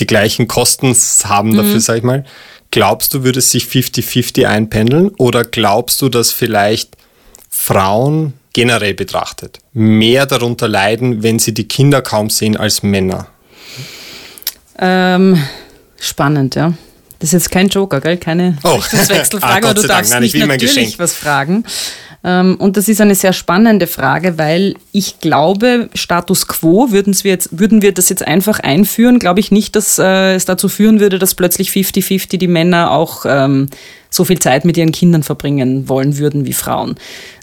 [0.00, 0.94] die gleichen Kosten
[1.24, 1.80] haben dafür, mhm.
[1.80, 2.24] sag ich mal,
[2.70, 6.96] glaubst du, würde es sich 50-50 einpendeln oder glaubst du, dass vielleicht
[7.48, 13.28] Frauen generell betrachtet mehr darunter leiden, wenn sie die Kinder kaum sehen als Männer?
[14.78, 15.42] Ähm,
[15.98, 16.74] spannend, ja.
[17.18, 18.16] Das ist jetzt kein Joker, gell?
[18.16, 18.78] Keine oh.
[18.90, 21.64] Wechselfrage, ah, aber du darfst Nein, nicht natürlich was fragen.
[22.24, 27.32] Ähm, und das ist eine sehr spannende Frage, weil ich glaube, Status quo würden wir,
[27.32, 31.00] jetzt, würden wir das jetzt einfach einführen, glaube ich nicht, dass äh, es dazu führen
[31.00, 33.68] würde, dass plötzlich 50-50 die Männer auch ähm,
[34.08, 36.94] so viel Zeit mit ihren Kindern verbringen wollen würden wie Frauen.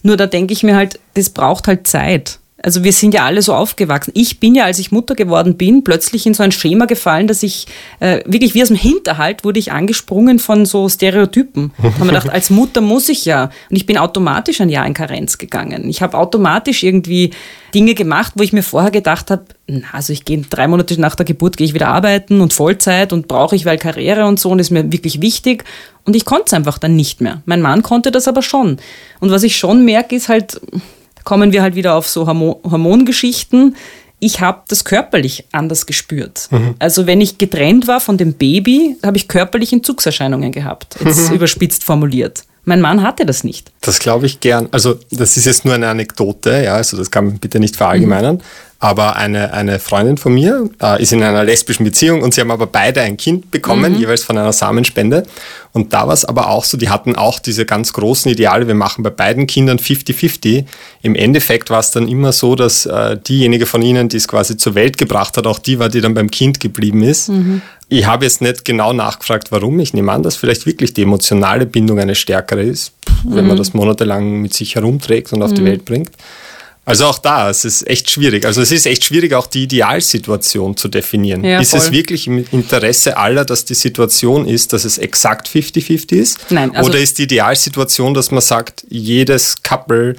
[0.02, 2.40] Nur da denke ich mir halt, das braucht halt Zeit.
[2.64, 4.12] Also wir sind ja alle so aufgewachsen.
[4.14, 7.44] Ich bin ja, als ich Mutter geworden bin, plötzlich in so ein Schema gefallen, dass
[7.44, 7.68] ich
[8.00, 11.72] äh, wirklich wie aus dem Hinterhalt wurde ich angesprungen von so Stereotypen.
[11.78, 13.46] Da haben wir gedacht, als Mutter muss ich ja.
[13.70, 15.90] Und ich bin automatisch ein Jahr in Karenz gegangen.
[15.90, 17.32] Ich habe automatisch irgendwie
[17.74, 21.16] Dinge gemacht, wo ich mir vorher gedacht habe, na, also ich gehe drei Monate nach
[21.16, 24.50] der Geburt, gehe ich wieder arbeiten und Vollzeit und brauche ich, weil Karriere und so
[24.50, 25.64] und ist mir wirklich wichtig.
[26.04, 27.42] Und ich konnte es einfach dann nicht mehr.
[27.46, 28.78] Mein Mann konnte das aber schon.
[29.20, 30.60] Und was ich schon merke, ist halt,
[31.24, 33.76] kommen wir halt wieder auf so Hormongeschichten.
[34.20, 36.48] Ich habe das körperlich anders gespürt.
[36.52, 36.76] Mhm.
[36.78, 41.36] Also wenn ich getrennt war von dem Baby, habe ich körperlich Entzugserscheinungen gehabt, jetzt mhm.
[41.36, 42.44] überspitzt formuliert.
[42.64, 43.72] Mein Mann hatte das nicht.
[43.82, 44.70] Das glaube ich gern.
[44.72, 48.36] Also das ist jetzt nur eine Anekdote, ja, also das kann man bitte nicht verallgemeinern.
[48.36, 48.42] Mhm.
[48.84, 52.50] Aber eine, eine Freundin von mir äh, ist in einer lesbischen Beziehung und sie haben
[52.50, 54.00] aber beide ein Kind bekommen, mhm.
[54.00, 55.24] jeweils von einer Samenspende.
[55.72, 58.74] Und da war es aber auch so, die hatten auch diese ganz großen Ideale, wir
[58.74, 60.66] machen bei beiden Kindern 50-50.
[61.04, 64.58] Im Endeffekt war es dann immer so, dass äh, diejenige von ihnen, die es quasi
[64.58, 67.30] zur Welt gebracht hat, auch die war, die dann beim Kind geblieben ist.
[67.30, 67.62] Mhm.
[67.88, 69.80] Ich habe jetzt nicht genau nachgefragt, warum.
[69.80, 73.36] Ich nehme an, dass vielleicht wirklich die emotionale Bindung eine stärkere ist, mhm.
[73.36, 73.60] wenn man mhm.
[73.60, 75.66] das monatelang mit sich herumträgt und auf die mhm.
[75.66, 76.10] Welt bringt.
[76.84, 78.46] Also auch da, es ist echt schwierig.
[78.46, 81.44] Also es ist echt schwierig, auch die Idealsituation zu definieren.
[81.44, 81.80] Ja, ist voll.
[81.80, 86.40] es wirklich im Interesse aller, dass die Situation ist, dass es exakt 50-50 ist?
[86.50, 86.76] Nein.
[86.76, 90.16] Also Oder ist die Idealsituation, dass man sagt, jedes Couple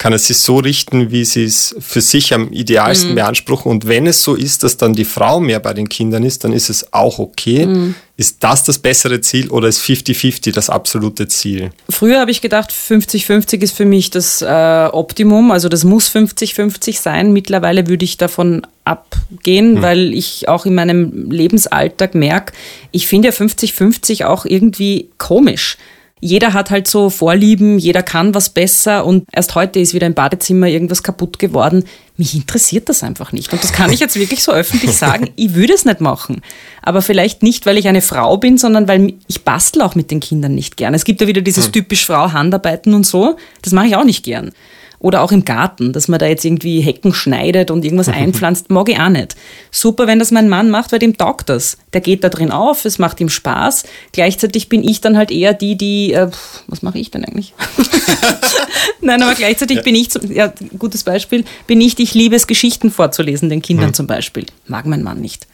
[0.00, 3.16] kann es sich so richten, wie sie es für sich am idealsten mhm.
[3.16, 3.70] beanspruchen.
[3.70, 6.54] Und wenn es so ist, dass dann die Frau mehr bei den Kindern ist, dann
[6.54, 7.66] ist es auch okay.
[7.66, 7.94] Mhm.
[8.16, 11.72] Ist das das bessere Ziel oder ist 50-50 das absolute Ziel?
[11.90, 16.98] Früher habe ich gedacht, 50-50 ist für mich das äh, Optimum, also das muss 50-50
[16.98, 17.34] sein.
[17.34, 19.82] Mittlerweile würde ich davon abgehen, mhm.
[19.82, 22.54] weil ich auch in meinem Lebensalltag merke,
[22.90, 25.76] ich finde ja 50-50 auch irgendwie komisch
[26.20, 30.14] jeder hat halt so Vorlieben, jeder kann was besser und erst heute ist wieder im
[30.14, 31.84] Badezimmer irgendwas kaputt geworden.
[32.16, 33.52] Mich interessiert das einfach nicht.
[33.52, 35.30] Und das kann ich jetzt wirklich so öffentlich sagen.
[35.36, 36.42] Ich würde es nicht machen.
[36.82, 40.20] Aber vielleicht nicht, weil ich eine Frau bin, sondern weil ich bastel auch mit den
[40.20, 40.92] Kindern nicht gern.
[40.92, 41.72] Es gibt ja wieder dieses hm.
[41.72, 43.36] typisch Frau Handarbeiten und so.
[43.62, 44.52] Das mache ich auch nicht gern.
[45.00, 48.88] Oder auch im Garten, dass man da jetzt irgendwie Hecken schneidet und irgendwas einpflanzt, mag
[48.90, 49.34] ich auch nicht.
[49.70, 51.78] Super, wenn das mein Mann macht, weil dem taugt das.
[51.94, 53.84] Der geht da drin auf, es macht ihm Spaß.
[54.12, 56.30] Gleichzeitig bin ich dann halt eher die, die, äh,
[56.66, 57.54] was mache ich denn eigentlich?
[59.00, 59.82] Nein, aber gleichzeitig ja.
[59.82, 63.94] bin ich, ja, gutes Beispiel, bin ich, ich liebe es, Geschichten vorzulesen, den Kindern mhm.
[63.94, 64.44] zum Beispiel.
[64.66, 65.46] Mag mein Mann nicht.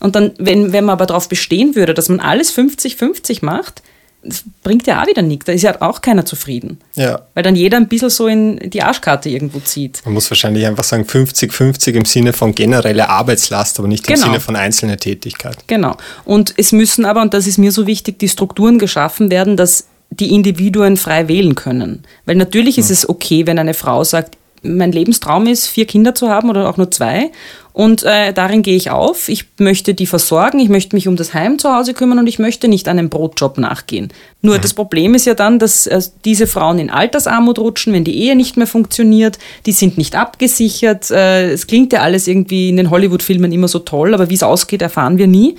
[0.00, 3.82] Und dann, wenn, wenn man aber darauf bestehen würde, dass man alles 50-50 macht,
[4.22, 5.46] das bringt ja auch wieder nichts.
[5.46, 6.78] Da ist ja auch keiner zufrieden.
[6.94, 7.22] Ja.
[7.34, 10.02] Weil dann jeder ein bisschen so in die Arschkarte irgendwo zieht.
[10.04, 14.26] Man muss wahrscheinlich einfach sagen 50-50 im Sinne von genereller Arbeitslast, aber nicht im Genau.
[14.26, 15.56] Sinne von einzelner Tätigkeit.
[15.66, 15.96] Genau.
[16.24, 19.86] Und es müssen aber, und das ist mir so wichtig, die Strukturen geschaffen werden, dass
[20.10, 22.02] die Individuen frei wählen können.
[22.26, 26.28] Weil natürlich ist es okay, wenn eine Frau sagt, mein Lebenstraum ist, vier Kinder zu
[26.28, 27.30] haben oder auch nur zwei.
[27.72, 29.28] Und äh, darin gehe ich auf.
[29.28, 32.38] Ich möchte die versorgen, ich möchte mich um das Heim zu Hause kümmern und ich
[32.38, 34.12] möchte nicht einem Brotjob nachgehen.
[34.42, 38.18] Nur das Problem ist ja dann, dass äh, diese Frauen in Altersarmut rutschen, wenn die
[38.18, 39.38] Ehe nicht mehr funktioniert.
[39.66, 41.10] Die sind nicht abgesichert.
[41.10, 44.42] Äh, es klingt ja alles irgendwie in den Hollywood-Filmen immer so toll, aber wie es
[44.42, 45.56] ausgeht, erfahren wir nie.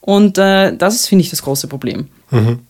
[0.00, 2.08] Und äh, das ist, finde ich, das große Problem.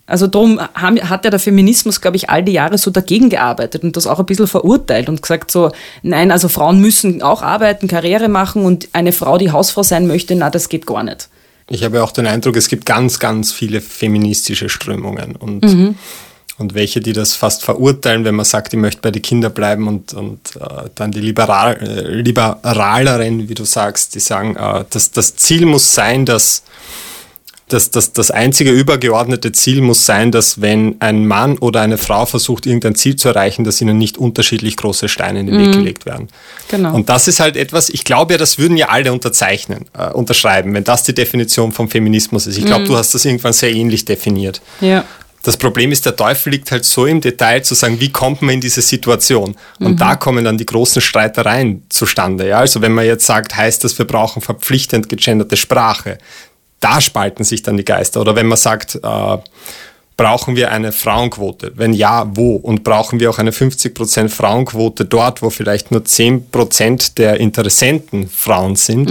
[0.06, 3.96] Also darum hat ja der Feminismus, glaube ich, all die Jahre so dagegen gearbeitet und
[3.96, 5.72] das auch ein bisschen verurteilt und gesagt so,
[6.02, 10.34] nein, also Frauen müssen auch arbeiten, Karriere machen und eine Frau, die Hausfrau sein möchte,
[10.34, 11.28] na, das geht gar nicht.
[11.70, 15.64] Ich habe auch den Eindruck, es gibt ganz, ganz viele feministische Strömungen und,
[16.58, 19.88] und welche, die das fast verurteilen, wenn man sagt, ich möchte bei den Kindern bleiben
[19.88, 25.10] und, und äh, dann die Liberal, äh, Liberaleren, wie du sagst, die sagen, äh, dass
[25.10, 26.64] das Ziel muss sein, dass
[27.74, 32.24] das, das, das einzige übergeordnete Ziel muss sein, dass wenn ein Mann oder eine Frau
[32.24, 36.06] versucht, irgendein Ziel zu erreichen, dass ihnen nicht unterschiedlich große Steine in den Weg gelegt
[36.06, 36.28] werden.
[36.68, 36.94] Genau.
[36.94, 40.72] Und das ist halt etwas, ich glaube ja, das würden ja alle unterzeichnen, äh, unterschreiben,
[40.72, 42.58] wenn das die Definition vom Feminismus ist.
[42.58, 44.60] Ich glaube, du hast das irgendwann sehr ähnlich definiert.
[44.80, 45.04] Ja.
[45.42, 48.54] Das Problem ist, der Teufel liegt halt so im Detail zu sagen, wie kommt man
[48.54, 49.56] in diese Situation?
[49.78, 52.48] Und da kommen dann die großen Streitereien zustande.
[52.48, 52.60] Ja?
[52.60, 56.16] Also wenn man jetzt sagt, heißt das, wir brauchen verpflichtend gegenderte Sprache,
[56.84, 58.20] da spalten sich dann die Geister.
[58.20, 59.38] Oder wenn man sagt, äh,
[60.16, 61.72] brauchen wir eine Frauenquote?
[61.76, 62.56] Wenn ja, wo?
[62.56, 68.76] Und brauchen wir auch eine 50% Frauenquote dort, wo vielleicht nur 10% der Interessenten Frauen
[68.76, 69.10] sind?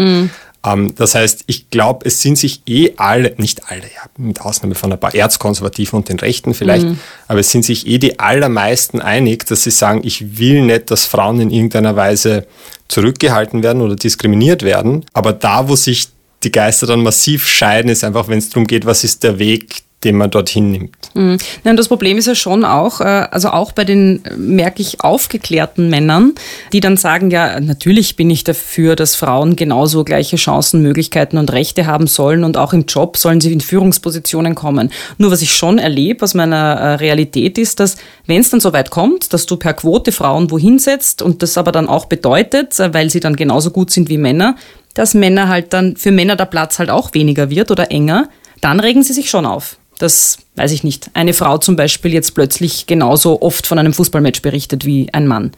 [0.66, 4.76] Ähm, das heißt, ich glaube, es sind sich eh alle, nicht alle, ja, mit Ausnahme
[4.76, 6.86] von ein paar Erzkonservativen und den Rechten vielleicht,
[7.28, 11.06] aber es sind sich eh die allermeisten einig, dass sie sagen, ich will nicht, dass
[11.06, 12.48] Frauen in irgendeiner Weise
[12.88, 15.06] zurückgehalten werden oder diskriminiert werden.
[15.14, 16.13] Aber da, wo sich
[16.44, 19.84] die Geister dann massiv scheiden, ist einfach, wenn es darum geht, was ist der Weg,
[20.04, 20.96] den man dorthin nimmt.
[21.14, 21.38] Mhm.
[21.64, 25.02] Nein, das Problem ist ja schon auch, äh, also auch bei den, äh, merke ich,
[25.02, 26.34] aufgeklärten Männern,
[26.72, 31.52] die dann sagen, ja, natürlich bin ich dafür, dass Frauen genauso gleiche Chancen, Möglichkeiten und
[31.52, 34.92] Rechte haben sollen und auch im Job sollen sie in Führungspositionen kommen.
[35.18, 38.74] Nur was ich schon erlebe aus meiner äh, Realität ist, dass wenn es dann so
[38.74, 42.78] weit kommt, dass du per Quote Frauen wohin setzt und das aber dann auch bedeutet,
[42.80, 44.56] weil sie dann genauso gut sind wie Männer,
[44.94, 48.30] dass Männer halt dann, für Männer der Platz halt auch weniger wird oder enger,
[48.62, 49.78] dann regen sie sich schon auf.
[50.00, 54.42] Dass, weiß ich nicht, eine Frau zum Beispiel jetzt plötzlich genauso oft von einem Fußballmatch
[54.42, 55.52] berichtet wie ein Mann.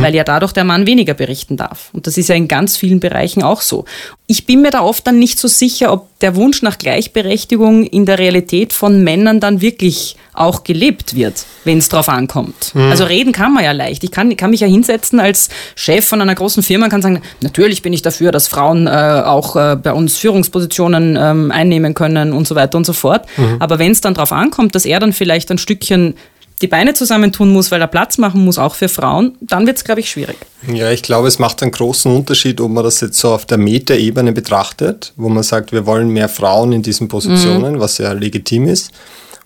[0.00, 1.90] Weil ja dadurch der Mann weniger berichten darf.
[1.92, 3.84] Und das ist ja in ganz vielen Bereichen auch so.
[4.26, 8.04] Ich bin mir da oft dann nicht so sicher, ob der Wunsch nach Gleichberechtigung in
[8.04, 12.72] der Realität von Männern dann wirklich auch gelebt wird, wenn es drauf ankommt.
[12.90, 14.04] Also reden kann man ja leicht.
[14.04, 17.22] Ich kann, kann mich ja hinsetzen als Chef von einer großen Firma und kann sagen,
[17.40, 22.32] natürlich bin ich dafür, dass Frauen äh, auch äh, bei uns Führungspositionen ähm, einnehmen können
[22.32, 23.26] und so weiter und so fort.
[23.58, 26.14] Aber wenn es dann drauf ankommt, dass er dann vielleicht ein Stückchen
[26.58, 29.84] die Beine zusammentun muss, weil er Platz machen muss, auch für Frauen, dann wird es,
[29.84, 30.36] glaube ich, schwierig.
[30.72, 33.58] Ja, ich glaube, es macht einen großen Unterschied, ob man das jetzt so auf der
[33.58, 38.66] Metaebene betrachtet, wo man sagt, wir wollen mehr Frauen in diesen Positionen, was ja legitim
[38.66, 38.90] ist,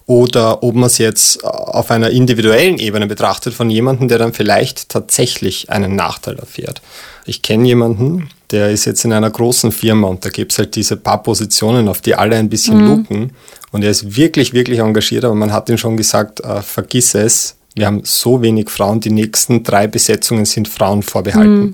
[0.07, 4.88] oder ob man es jetzt auf einer individuellen Ebene betrachtet von jemandem, der dann vielleicht
[4.88, 6.83] tatsächlich einen Nachteil erfährt.
[7.25, 10.75] Ich kenne jemanden, der ist jetzt in einer großen Firma und da gibt es halt
[10.75, 13.33] diese paar Positionen, auf die alle ein bisschen luken
[13.71, 17.57] und er ist wirklich, wirklich engagiert, aber man hat ihm schon gesagt, äh, vergiss es,
[17.75, 21.73] wir haben so wenig Frauen, die nächsten drei Besetzungen sind Frauen vorbehalten.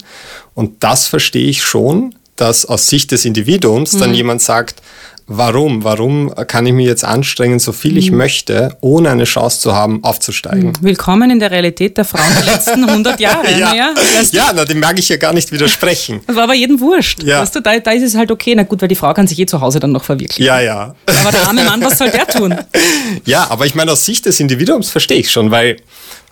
[0.54, 4.80] Und das verstehe ich schon, dass aus Sicht des Individuums dann jemand sagt,
[5.28, 9.74] warum, warum kann ich mich jetzt anstrengen, so viel ich möchte, ohne eine Chance zu
[9.74, 10.72] haben, aufzusteigen.
[10.80, 13.46] Willkommen in der Realität der Frauen der letzten 100 Jahre.
[13.58, 16.20] Ja, du, ja na, dem mag ich ja gar nicht widersprechen.
[16.26, 17.22] das war aber jedem wurscht.
[17.22, 17.42] Ja.
[17.42, 18.54] Weißt du, da, da ist es halt okay.
[18.54, 20.44] Na gut, weil die Frau kann sich eh zu Hause dann noch verwirklichen.
[20.44, 20.94] Ja, ja.
[21.20, 22.56] Aber der arme Mann, was soll der tun?
[23.24, 25.76] Ja, aber ich meine, aus Sicht des Individuums verstehe ich schon, weil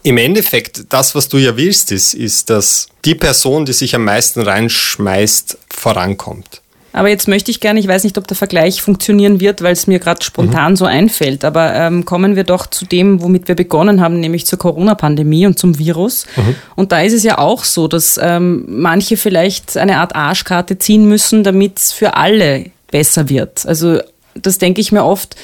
[0.02, 4.04] im Endeffekt das, was du ja willst, ist, ist, dass die Person, die sich am
[4.04, 6.62] meisten reinschmeißt, vorankommt.
[6.96, 9.86] Aber jetzt möchte ich gerne, ich weiß nicht, ob der Vergleich funktionieren wird, weil es
[9.86, 14.00] mir gerade spontan so einfällt, aber ähm, kommen wir doch zu dem, womit wir begonnen
[14.00, 16.26] haben, nämlich zur Corona-Pandemie und zum Virus.
[16.74, 21.06] Und da ist es ja auch so, dass ähm, manche vielleicht eine Art Arschkarte ziehen
[21.06, 23.66] müssen, damit es für alle besser wird.
[23.66, 23.98] Also
[24.34, 25.36] das denke ich mir oft.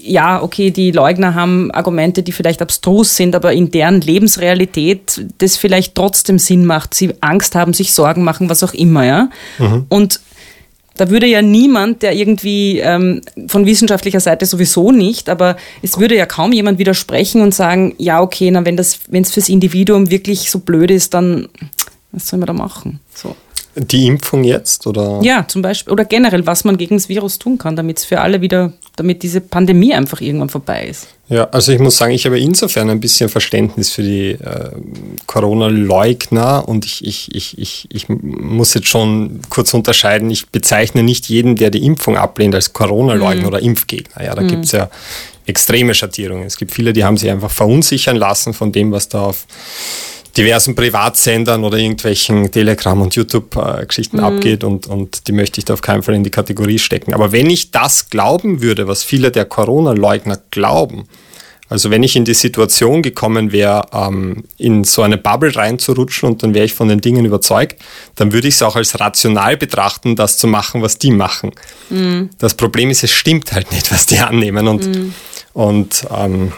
[0.00, 5.56] Ja, okay, die Leugner haben Argumente, die vielleicht abstrus sind, aber in deren Lebensrealität das
[5.56, 6.94] vielleicht trotzdem Sinn macht.
[6.94, 9.28] Sie Angst haben, sich Sorgen machen, was auch immer, ja.
[9.88, 10.20] Und
[11.00, 16.16] Da würde ja niemand, der irgendwie ähm, von wissenschaftlicher Seite sowieso nicht, aber es würde
[16.16, 20.10] ja kaum jemand widersprechen und sagen, ja, okay, na, wenn das, wenn es fürs Individuum
[20.10, 21.48] wirklich so blöd ist, dann
[22.12, 23.00] was soll man da machen?
[23.14, 23.36] So.
[23.78, 25.20] Die Impfung jetzt oder?
[25.22, 25.92] Ja, zum Beispiel.
[25.92, 29.22] Oder generell, was man gegen das Virus tun kann, damit es für alle wieder, damit
[29.22, 31.08] diese Pandemie einfach irgendwann vorbei ist.
[31.28, 34.70] Ja, also ich muss sagen, ich habe insofern ein bisschen Verständnis für die äh,
[35.26, 41.28] Corona-Leugner und ich, ich, ich, ich, ich muss jetzt schon kurz unterscheiden, ich bezeichne nicht
[41.28, 43.48] jeden, der die Impfung ablehnt, als Corona-Leugner mhm.
[43.48, 44.24] oder Impfgegner.
[44.24, 44.48] Ja, da mhm.
[44.48, 44.88] gibt es ja
[45.44, 46.46] extreme Schattierungen.
[46.46, 49.46] Es gibt viele, die haben sich einfach verunsichern lassen von dem, was da auf
[50.38, 54.24] diversen Privatsendern oder irgendwelchen Telegram- und YouTube-Geschichten mhm.
[54.24, 57.12] abgeht und, und die möchte ich da auf keinen Fall in die Kategorie stecken.
[57.12, 61.08] Aber wenn ich das glauben würde, was viele der Corona-Leugner glauben,
[61.68, 66.42] also wenn ich in die Situation gekommen wäre, ähm, in so eine Bubble reinzurutschen und
[66.42, 67.82] dann wäre ich von den Dingen überzeugt,
[68.14, 71.50] dann würde ich es auch als rational betrachten, das zu machen, was die machen.
[71.90, 72.30] Mhm.
[72.38, 74.66] Das Problem ist, es stimmt halt nicht, was die annehmen.
[74.66, 75.14] Und, mhm.
[75.52, 76.52] und ähm,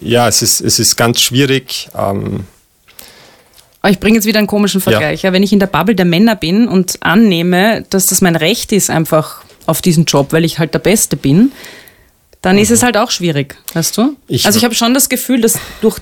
[0.00, 1.88] ja, es ist, es ist ganz schwierig.
[1.96, 2.44] Ähm,
[3.84, 5.24] aber ich bringe jetzt wieder einen komischen Vergleich.
[5.24, 5.28] Ja.
[5.28, 5.32] ja.
[5.34, 8.88] wenn ich in der Bubble der Männer bin und annehme, dass das mein Recht ist,
[8.88, 11.52] einfach auf diesen Job, weil ich halt der Beste bin,
[12.40, 12.62] dann mhm.
[12.62, 14.16] ist es halt auch schwierig, weißt du?
[14.26, 15.98] Ich also ich habe schon das Gefühl, dass durch,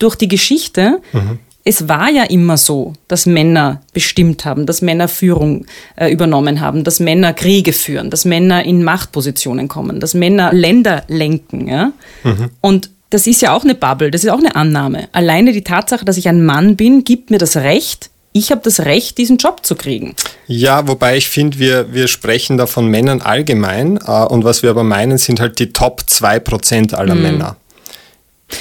[0.00, 1.38] durch die Geschichte, mhm.
[1.62, 6.82] es war ja immer so, dass Männer bestimmt haben, dass Männer Führung äh, übernommen haben,
[6.82, 11.68] dass Männer Kriege führen, dass Männer in Machtpositionen kommen, dass Männer Länder lenken.
[11.68, 11.92] Ja?
[12.24, 12.50] Mhm.
[12.60, 15.08] Und das ist ja auch eine Bubble, das ist auch eine Annahme.
[15.12, 18.80] Alleine die Tatsache, dass ich ein Mann bin, gibt mir das Recht, ich habe das
[18.80, 20.14] Recht, diesen Job zu kriegen.
[20.46, 24.70] Ja, wobei ich finde, wir, wir sprechen da von Männern allgemein äh, und was wir
[24.70, 27.22] aber meinen, sind halt die Top 2% aller mhm.
[27.22, 27.56] Männer.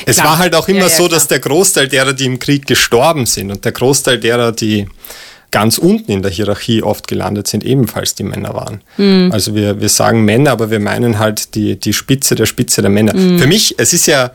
[0.05, 0.27] Es klar.
[0.27, 3.25] war halt auch immer ja, ja, so, dass der Großteil derer, die im Krieg gestorben
[3.25, 4.87] sind und der Großteil derer, die
[5.51, 8.81] ganz unten in der Hierarchie oft gelandet sind, ebenfalls die Männer waren.
[8.97, 9.31] Mhm.
[9.31, 12.91] Also wir, wir sagen Männer, aber wir meinen halt die, die Spitze der Spitze der
[12.91, 13.15] Männer.
[13.15, 13.39] Mhm.
[13.39, 14.31] Für mich, es ist ja,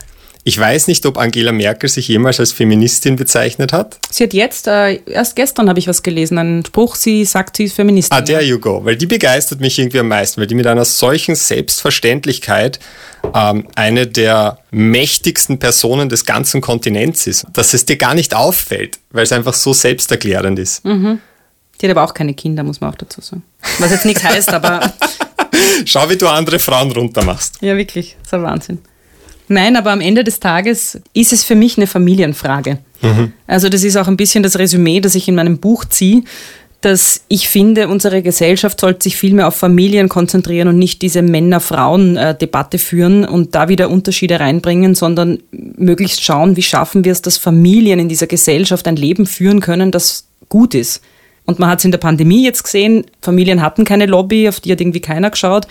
[0.47, 3.99] ich weiß nicht, ob Angela Merkel sich jemals als Feministin bezeichnet hat.
[4.11, 7.65] Sie hat jetzt, äh, erst gestern habe ich was gelesen, einen Spruch, sie sagt, sie
[7.65, 8.17] ist Feministin.
[8.17, 8.85] Ah, there you go.
[8.85, 12.79] Weil die begeistert mich irgendwie am meisten, weil die mit einer solchen Selbstverständlichkeit
[13.35, 18.99] ähm, eine der mächtigsten Personen des ganzen Kontinents ist, dass es dir gar nicht auffällt,
[19.13, 20.85] weil es einfach so selbsterklärend ist.
[20.85, 21.21] Mhm.
[21.81, 23.43] Die hat aber auch keine Kinder, muss man auch dazu sagen.
[23.79, 24.93] Was jetzt nichts heißt, aber.
[25.87, 27.63] Schau, wie du andere Frauen runtermachst.
[27.63, 28.17] Ja, wirklich.
[28.21, 28.79] Das ist ein Wahnsinn.
[29.49, 32.79] Nein, aber am Ende des Tages ist es für mich eine Familienfrage.
[33.03, 33.33] Mhm.
[33.47, 36.23] Also das ist auch ein bisschen das Resümee, das ich in meinem Buch ziehe,
[36.81, 41.23] dass ich finde, unsere Gesellschaft sollte sich viel mehr auf Familien konzentrieren und nicht diese
[41.23, 47.39] Männer-Frauen-Debatte führen und da wieder Unterschiede reinbringen, sondern möglichst schauen, wie schaffen wir es, dass
[47.39, 51.01] Familien in dieser Gesellschaft ein Leben führen können, das gut ist.
[51.47, 54.73] Und man hat es in der Pandemie jetzt gesehen, Familien hatten keine Lobby, auf die
[54.73, 55.67] hat irgendwie keiner geschaut.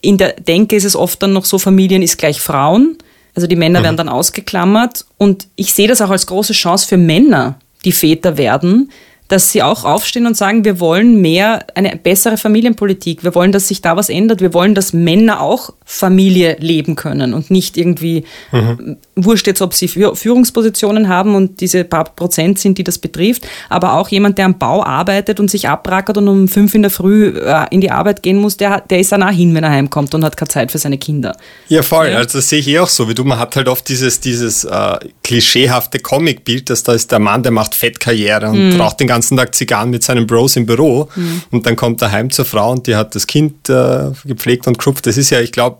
[0.00, 2.96] In der Denke ist es oft dann noch so, Familien ist gleich Frauen.
[3.36, 3.84] Also die Männer mhm.
[3.84, 5.04] werden dann ausgeklammert.
[5.18, 8.90] Und ich sehe das auch als große Chance für Männer, die Väter werden,
[9.28, 13.24] dass sie auch aufstehen und sagen, wir wollen mehr, eine bessere Familienpolitik.
[13.24, 14.40] Wir wollen, dass sich da was ändert.
[14.40, 18.96] Wir wollen, dass Männer auch Familie leben können und nicht irgendwie, mhm.
[19.14, 23.94] wurscht jetzt, ob sie Führungspositionen haben und diese paar Prozent sind, die das betrifft, aber
[23.94, 27.28] auch jemand, der am Bau arbeitet und sich abrackert und um fünf in der Früh
[27.28, 30.24] äh, in die Arbeit gehen muss, der, der ist danach hin, wenn er heimkommt und
[30.24, 31.36] hat keine Zeit für seine Kinder.
[31.68, 32.08] Ja, voll.
[32.08, 32.18] Ja.
[32.18, 33.24] Also das sehe ich eh auch so wie du.
[33.24, 37.52] Man hat halt oft dieses, dieses äh, klischeehafte Comicbild, dass da ist der Mann, der
[37.52, 38.78] macht Fettkarriere und mhm.
[38.78, 41.42] braucht den ganzen ganzen Tag Zigarren mit seinen Bros im Büro mhm.
[41.50, 44.76] und dann kommt er heim zur Frau und die hat das Kind äh, gepflegt und
[44.76, 45.06] geschupft.
[45.06, 45.78] Das ist ja, ich glaube,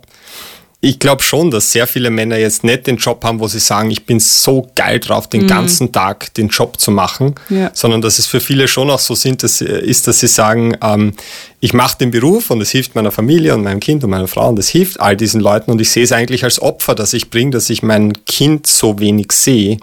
[0.79, 3.89] ich glaube schon, dass sehr viele Männer jetzt nicht den Job haben, wo sie sagen,
[3.89, 5.47] ich bin so geil drauf, den mhm.
[5.47, 7.71] ganzen Tag den Job zu machen, ja.
[7.73, 11.13] sondern dass es für viele schon auch so sind, dass, ist, dass sie sagen, ähm,
[11.59, 14.49] ich mache den Beruf und es hilft meiner Familie und meinem Kind und meiner Frau
[14.49, 17.29] und es hilft all diesen Leuten und ich sehe es eigentlich als Opfer, dass ich
[17.31, 19.77] bringe, dass ich mein Kind so wenig sehe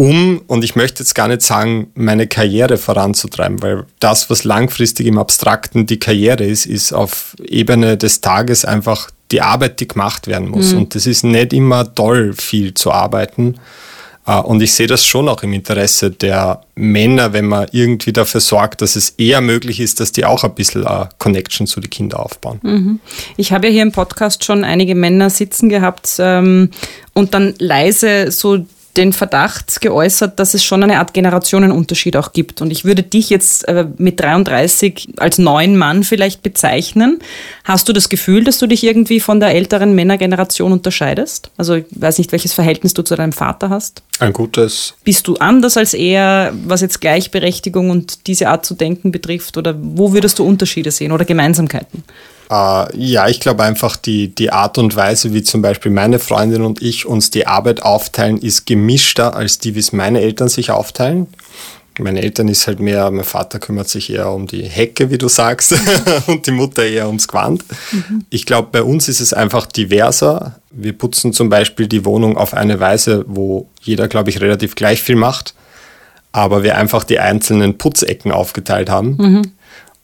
[0.00, 5.06] um, und ich möchte jetzt gar nicht sagen, meine Karriere voranzutreiben, weil das, was langfristig
[5.06, 10.26] im Abstrakten die Karriere ist, ist auf Ebene des Tages einfach die Arbeit, die gemacht
[10.26, 10.72] werden muss.
[10.72, 10.78] Mhm.
[10.78, 13.56] Und das ist nicht immer toll, viel zu arbeiten.
[14.26, 18.40] Äh, und ich sehe das schon auch im Interesse der Männer, wenn man irgendwie dafür
[18.40, 21.90] sorgt, dass es eher möglich ist, dass die auch ein bisschen eine Connection zu den
[21.90, 22.58] Kindern aufbauen.
[22.62, 23.00] Mhm.
[23.36, 26.70] Ich habe ja hier im Podcast schon einige Männer sitzen gehabt ähm,
[27.12, 28.64] und dann leise so
[29.00, 32.60] den Verdacht geäußert, dass es schon eine Art Generationenunterschied auch gibt.
[32.60, 37.18] Und ich würde dich jetzt äh, mit 33 als neuen Mann vielleicht bezeichnen.
[37.64, 41.50] Hast du das Gefühl, dass du dich irgendwie von der älteren Männergeneration unterscheidest?
[41.56, 44.02] Also ich weiß nicht, welches Verhältnis du zu deinem Vater hast.
[44.18, 44.94] Ein gutes.
[45.02, 49.56] Bist du anders als er, was jetzt Gleichberechtigung und diese Art zu denken betrifft?
[49.56, 52.04] Oder wo würdest du Unterschiede sehen oder Gemeinsamkeiten?
[52.50, 56.62] Äh, ja, ich glaube einfach, die, die Art und Weise, wie zum Beispiel meine Freundin
[56.62, 60.70] und ich uns die Arbeit aufteilen, ist gemischter als die, wie es meine Eltern sich
[60.70, 61.28] aufteilen.
[61.98, 65.28] Meine Eltern ist halt mehr, mein Vater kümmert sich eher um die Hecke, wie du
[65.28, 65.74] sagst,
[66.26, 67.62] und die Mutter eher ums Quant.
[67.92, 68.24] Mhm.
[68.30, 70.60] Ich glaube, bei uns ist es einfach diverser.
[70.70, 75.02] Wir putzen zum Beispiel die Wohnung auf eine Weise, wo jeder, glaube ich, relativ gleich
[75.02, 75.54] viel macht,
[76.32, 79.16] aber wir einfach die einzelnen Putzecken aufgeteilt haben.
[79.18, 79.42] Mhm.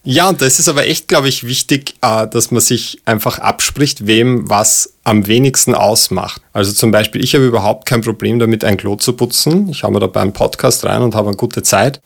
[0.09, 4.07] Ja, und das ist aber echt, glaube ich, wichtig, äh, dass man sich einfach abspricht,
[4.07, 6.41] wem was am wenigsten ausmacht.
[6.53, 9.67] Also zum Beispiel, ich habe überhaupt kein Problem damit, ein Klo zu putzen.
[9.67, 11.99] Ich habe mir da beim Podcast rein und habe eine gute Zeit.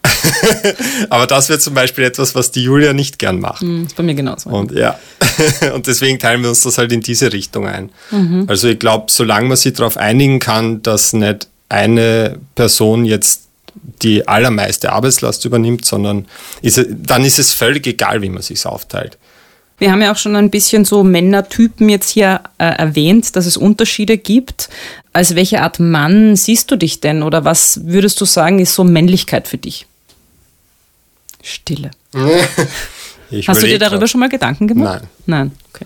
[1.12, 3.62] aber das wäre zum Beispiel etwas, was die Julia nicht gern macht.
[3.62, 4.50] Mm, ist bei mir genauso.
[4.50, 5.00] Und ja,
[5.76, 7.92] und deswegen teilen wir uns das halt in diese Richtung ein.
[8.10, 8.46] Mhm.
[8.48, 14.28] Also ich glaube, solange man sich darauf einigen kann, dass nicht eine Person jetzt die
[14.28, 16.26] allermeiste Arbeitslast übernimmt, sondern
[16.62, 19.18] ist, dann ist es völlig egal, wie man sich aufteilt.
[19.78, 23.58] Wir haben ja auch schon ein bisschen so Männertypen jetzt hier äh, erwähnt, dass es
[23.58, 24.70] Unterschiede gibt.
[25.12, 28.84] Als welche Art Mann siehst du dich denn oder was würdest du sagen, ist so
[28.84, 29.88] Männlichkeit für dich?
[31.42, 31.90] Stille.
[33.48, 34.10] Hast du dir darüber grad.
[34.10, 35.04] schon mal Gedanken gemacht?
[35.26, 35.50] Nein.
[35.50, 35.86] Nein, okay.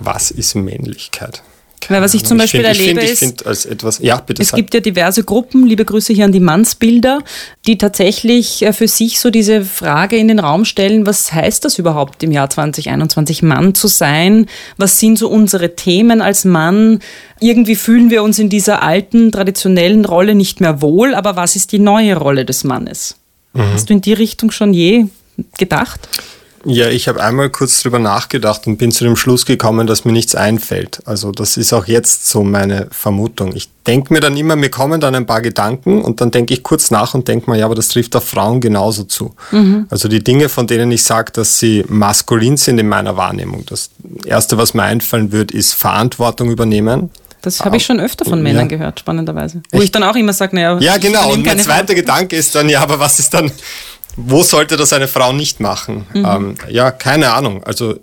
[0.00, 1.42] Was ist Männlichkeit?
[1.90, 4.48] Weil was ich zum Beispiel ich find, erlebe ich find, ist, als etwas, ja, es
[4.50, 4.56] sag.
[4.56, 7.18] gibt ja diverse Gruppen, liebe Grüße hier an die Mannsbilder,
[7.66, 11.80] die tatsächlich äh, für sich so diese Frage in den Raum stellen, was heißt das
[11.80, 14.46] überhaupt im Jahr 2021, Mann zu sein?
[14.76, 17.00] Was sind so unsere Themen als Mann?
[17.40, 21.72] Irgendwie fühlen wir uns in dieser alten, traditionellen Rolle nicht mehr wohl, aber was ist
[21.72, 23.16] die neue Rolle des Mannes?
[23.52, 23.72] Mhm.
[23.72, 25.06] Hast du in die Richtung schon je
[25.58, 26.08] gedacht?
[26.64, 30.12] Ja, ich habe einmal kurz drüber nachgedacht und bin zu dem Schluss gekommen, dass mir
[30.12, 31.00] nichts einfällt.
[31.06, 33.56] Also das ist auch jetzt so meine Vermutung.
[33.56, 36.62] Ich denke mir dann immer, mir kommen dann ein paar Gedanken und dann denke ich
[36.62, 39.34] kurz nach und denke mir, ja, aber das trifft auf Frauen genauso zu.
[39.52, 39.86] Mhm.
[39.88, 43.64] Also die Dinge, von denen ich sage, dass sie maskulin sind in meiner Wahrnehmung.
[43.66, 43.90] Das
[44.26, 47.10] Erste, was mir einfallen wird, ist Verantwortung übernehmen.
[47.42, 48.76] Das habe ich schon öfter von Männern ja.
[48.76, 49.62] gehört, spannenderweise.
[49.70, 49.84] Wo Echt?
[49.84, 50.78] ich dann auch immer sage, naja.
[50.78, 51.32] Ja, genau.
[51.32, 53.50] Und mein zweiter Gedanke ist dann, ja, aber was ist dann,
[54.16, 56.06] wo sollte das eine Frau nicht machen?
[56.12, 56.24] Mhm.
[56.24, 57.64] Ähm, ja, keine Ahnung.
[57.64, 57.98] Also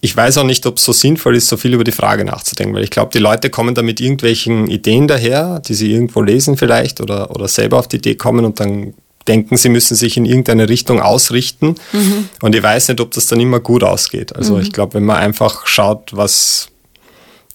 [0.00, 2.74] ich weiß auch nicht, ob es so sinnvoll ist, so viel über die Frage nachzudenken,
[2.74, 6.56] weil ich glaube, die Leute kommen da mit irgendwelchen Ideen daher, die sie irgendwo lesen
[6.56, 8.94] vielleicht oder, oder selber auf die Idee kommen und dann
[9.28, 11.74] denken, sie müssen sich in irgendeine Richtung ausrichten.
[11.92, 12.30] Mhm.
[12.40, 14.34] Und ich weiß nicht, ob das dann immer gut ausgeht.
[14.34, 14.62] Also mhm.
[14.62, 16.68] ich glaube, wenn man einfach schaut, was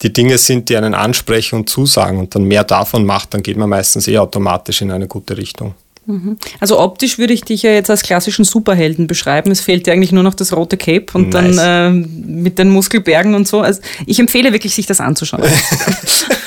[0.04, 3.58] die Dinge sind, die einen ansprechen und zusagen und dann mehr davon macht, dann geht
[3.58, 5.74] man meistens eh automatisch in eine gute Richtung.
[6.06, 6.38] Mhm.
[6.60, 9.52] Also optisch würde ich dich ja jetzt als klassischen Superhelden beschreiben.
[9.52, 11.56] Es fehlt dir eigentlich nur noch das rote Cape und nice.
[11.56, 13.62] dann äh, mit den Muskelbergen und so.
[13.62, 15.44] Also ich empfehle wirklich, sich das anzuschauen.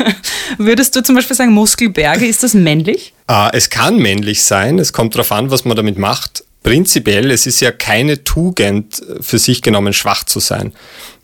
[0.58, 3.12] Würdest du zum Beispiel sagen, Muskelberge, ist das männlich?
[3.30, 4.78] Uh, es kann männlich sein.
[4.78, 6.44] Es kommt darauf an, was man damit macht.
[6.62, 10.72] Prinzipiell, es ist ja keine Tugend für sich genommen, schwach zu sein.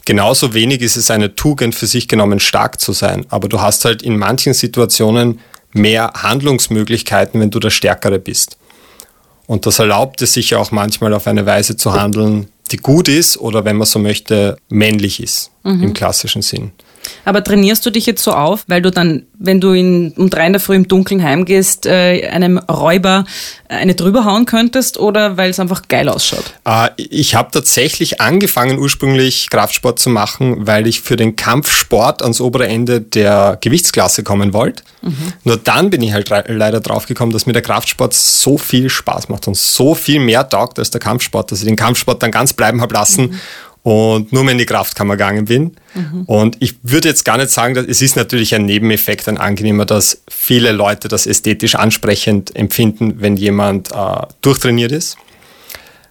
[0.05, 3.27] Genauso wenig ist es eine Tugend für sich genommen, stark zu sein.
[3.31, 5.41] Aber du hast halt in manchen Situationen
[5.75, 8.57] mehr Handlungsmöglichkeiten, wenn du der Stärkere bist.
[9.47, 13.37] Und das erlaubt es sich auch manchmal auf eine Weise zu handeln, die gut ist
[13.37, 15.83] oder wenn man so möchte, männlich ist mhm.
[15.83, 16.73] im klassischen Sinn.
[17.25, 20.47] Aber trainierst du dich jetzt so auf, weil du dann, wenn du in, um drei
[20.47, 23.25] in der Früh im Dunkeln heimgehst, äh, einem Räuber
[23.69, 26.55] eine drüber hauen könntest oder weil es einfach geil ausschaut?
[26.65, 32.41] Äh, ich habe tatsächlich angefangen, ursprünglich Kraftsport zu machen, weil ich für den Kampfsport ans
[32.41, 34.83] obere Ende der Gewichtsklasse kommen wollte.
[35.03, 35.33] Mhm.
[35.45, 39.29] Nur dann bin ich halt leider drauf gekommen, dass mir der Kraftsport so viel Spaß
[39.29, 42.53] macht und so viel mehr taugt als der Kampfsport, dass ich den Kampfsport dann ganz
[42.53, 43.31] bleiben habe lassen.
[43.31, 43.41] Mhm
[43.85, 45.77] und nur mehr in die Kraftkammer gegangen bin.
[45.95, 46.23] Mhm.
[46.25, 49.85] Und ich würde jetzt gar nicht sagen, dass es ist natürlich ein Nebeneffekt, ein angenehmer,
[49.85, 55.19] dass viele Leute das ästhetisch ansprechend empfinden, wenn jemand äh, durchtrainiert ist.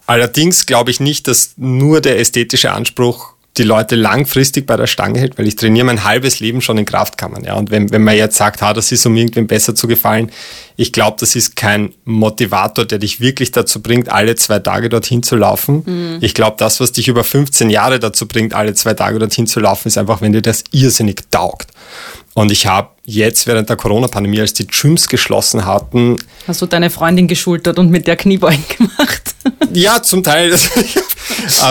[0.06, 5.20] Allerdings glaube ich nicht, dass nur der ästhetische Anspruch die Leute langfristig bei der Stange
[5.20, 7.44] hält, weil ich trainiere mein halbes Leben schon in Kraftkammern.
[7.44, 7.54] Ja.
[7.54, 10.32] Und wenn, wenn man jetzt sagt, ha, das ist um irgendwem besser zu gefallen,
[10.76, 15.22] ich glaube, das ist kein Motivator, der dich wirklich dazu bringt, alle zwei Tage dorthin
[15.22, 15.84] zu laufen.
[15.86, 16.18] Mhm.
[16.22, 19.60] Ich glaube, das, was dich über 15 Jahre dazu bringt, alle zwei Tage dorthin zu
[19.60, 21.70] laufen, ist einfach, wenn dir das irrsinnig taugt.
[22.34, 26.18] Und ich habe jetzt während der Corona-Pandemie, als die Gyms geschlossen hatten.
[26.48, 29.36] Hast du deine Freundin geschultert und mit der Kniebeugen gemacht?
[29.74, 30.58] ja, zum Teil.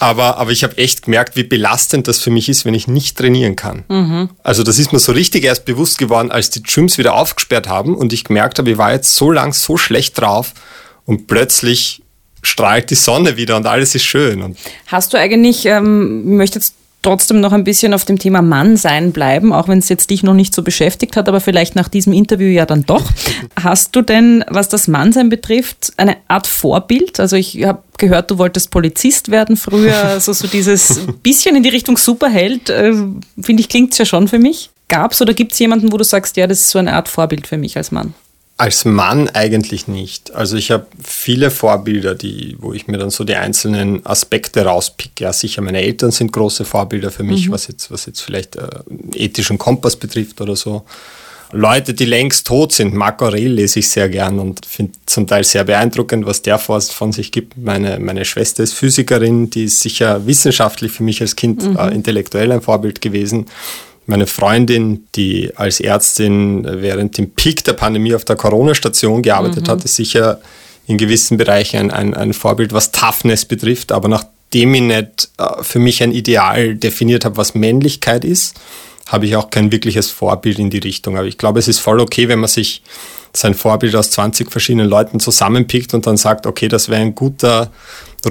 [0.00, 3.16] Aber, aber ich habe echt gemerkt, wie belastend das für mich ist, wenn ich nicht
[3.16, 3.84] trainieren kann.
[3.88, 4.30] Mhm.
[4.42, 7.94] Also das ist mir so richtig erst bewusst geworden, als die Gyms wieder aufgesperrt haben
[7.94, 10.52] und ich gemerkt habe, ich war jetzt so lang so schlecht drauf
[11.04, 12.02] und plötzlich
[12.42, 14.42] strahlt die Sonne wieder und alles ist schön.
[14.42, 16.74] Und Hast du eigentlich, ähm, ich möchte jetzt
[17.04, 20.22] trotzdem noch ein bisschen auf dem Thema Mann sein bleiben, auch wenn es jetzt dich
[20.22, 23.04] noch nicht so beschäftigt hat, aber vielleicht nach diesem Interview ja dann doch.
[23.62, 27.20] Hast du denn, was das Mannsein betrifft, eine Art Vorbild?
[27.20, 31.68] Also ich habe gehört, du wolltest Polizist werden früher, also so dieses bisschen in die
[31.68, 32.92] Richtung Superheld, äh,
[33.40, 34.70] finde ich, klingt es ja schon für mich.
[34.88, 37.08] Gab es oder gibt es jemanden, wo du sagst, ja, das ist so eine Art
[37.08, 38.14] Vorbild für mich als Mann?
[38.56, 40.32] Als Mann eigentlich nicht.
[40.32, 45.24] Also ich habe viele Vorbilder, die, wo ich mir dann so die einzelnen Aspekte rauspicke.
[45.24, 47.52] Ja, sicher, meine Eltern sind große Vorbilder für mich, mhm.
[47.52, 48.68] was, jetzt, was jetzt vielleicht äh,
[49.14, 50.84] ethischen Kompass betrifft oder so.
[51.50, 55.44] Leute, die längst tot sind, Marc Aurel lese ich sehr gern und finde zum Teil
[55.44, 57.56] sehr beeindruckend, was der von sich gibt.
[57.56, 61.76] Meine, meine Schwester ist Physikerin, die ist sicher wissenschaftlich für mich als Kind mhm.
[61.76, 63.46] äh, intellektuell ein Vorbild gewesen.
[64.06, 69.70] Meine Freundin, die als Ärztin während dem Peak der Pandemie auf der Corona-Station gearbeitet mhm.
[69.70, 70.40] hat, ist sicher
[70.86, 73.92] in gewissen Bereichen ein, ein, ein, Vorbild, was Toughness betrifft.
[73.92, 78.54] Aber nachdem ich nicht äh, für mich ein Ideal definiert habe, was Männlichkeit ist,
[79.06, 81.16] habe ich auch kein wirkliches Vorbild in die Richtung.
[81.16, 82.82] Aber ich glaube, es ist voll okay, wenn man sich
[83.32, 87.70] sein Vorbild aus 20 verschiedenen Leuten zusammenpickt und dann sagt, okay, das wäre ein guter,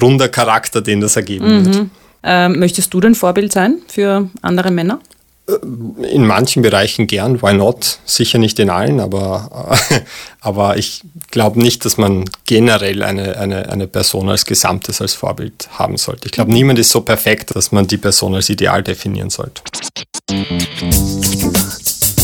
[0.02, 1.66] runder Charakter, den das ergeben mhm.
[1.66, 1.86] wird.
[2.24, 5.00] Ähm, möchtest du denn Vorbild sein für andere Männer?
[5.46, 8.00] In manchen Bereichen gern, why not?
[8.06, 9.78] Sicher nicht in allen, aber,
[10.40, 15.68] aber ich glaube nicht, dass man generell eine, eine, eine Person als Gesamtes als Vorbild
[15.72, 16.28] haben sollte.
[16.28, 19.62] Ich glaube, niemand ist so perfekt, dass man die Person als Ideal definieren sollte.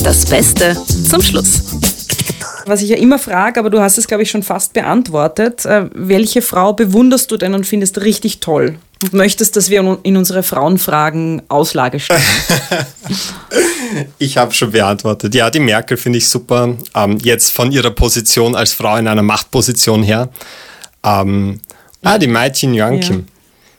[0.02, 0.78] Das Beste
[1.10, 1.99] zum Schluss.
[2.70, 5.66] Was ich ja immer frage, aber du hast es, glaube ich, schon fast beantwortet.
[5.66, 8.78] Äh, welche Frau bewunderst du denn und findest richtig toll?
[9.02, 12.22] Und möchtest, dass wir in unsere Frauenfragen Auslage stellen?
[14.20, 15.34] ich habe schon beantwortet.
[15.34, 16.76] Ja, die Merkel finde ich super.
[16.94, 20.30] Ähm, jetzt von ihrer Position als Frau in einer Machtposition her.
[21.04, 21.62] Ähm,
[22.04, 23.20] ah, die Mädchen Joachim.
[23.20, 23.34] Ja.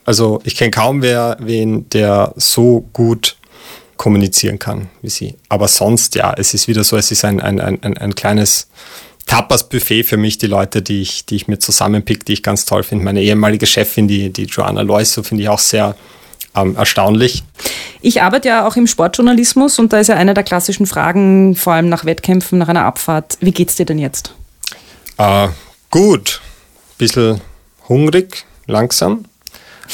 [0.04, 3.36] Also ich kenne kaum wer, wen, der so gut
[4.00, 5.34] kommunizieren kann wie sie.
[5.50, 8.68] Aber sonst, ja, es ist wieder so, es ist ein, ein, ein, ein kleines
[9.26, 12.82] Tapas-Buffet für mich, die Leute, die ich, die ich mir zusammenpick, die ich ganz toll
[12.82, 13.04] finde.
[13.04, 15.96] Meine ehemalige Chefin, die, die Joanna Lois, so finde ich auch sehr
[16.56, 17.44] ähm, erstaunlich.
[18.00, 21.74] Ich arbeite ja auch im Sportjournalismus und da ist ja eine der klassischen Fragen, vor
[21.74, 24.34] allem nach Wettkämpfen, nach einer Abfahrt, wie geht's dir denn jetzt?
[25.18, 25.48] Äh,
[25.90, 26.40] gut,
[26.96, 27.42] bisschen
[27.86, 29.26] hungrig, langsam.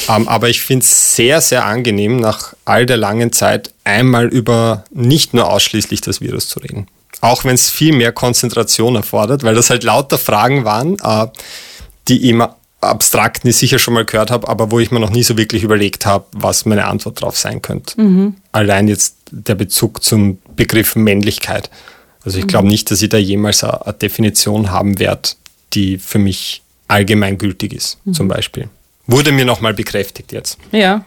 [0.09, 4.83] Ähm, aber ich finde es sehr, sehr angenehm, nach all der langen Zeit einmal über
[4.91, 6.87] nicht nur ausschließlich das Virus zu reden
[7.21, 11.27] auch wenn es viel mehr Konzentration erfordert, weil das halt lauter Fragen waren, äh,
[12.07, 12.43] die ich im
[12.79, 16.05] Abstrakten sicher schon mal gehört habe, aber wo ich mir noch nie so wirklich überlegt
[16.05, 17.99] habe, was meine Antwort drauf sein könnte.
[17.99, 18.35] Mhm.
[18.51, 21.71] Allein jetzt der Bezug zum Begriff Männlichkeit.
[22.23, 22.49] Also ich mhm.
[22.49, 25.29] glaube nicht, dass ich da jemals eine, eine Definition haben werde,
[25.73, 28.13] die für mich allgemeingültig ist, mhm.
[28.13, 28.69] zum Beispiel.
[29.07, 30.57] Wurde mir nochmal bekräftigt jetzt.
[30.71, 31.05] Ja,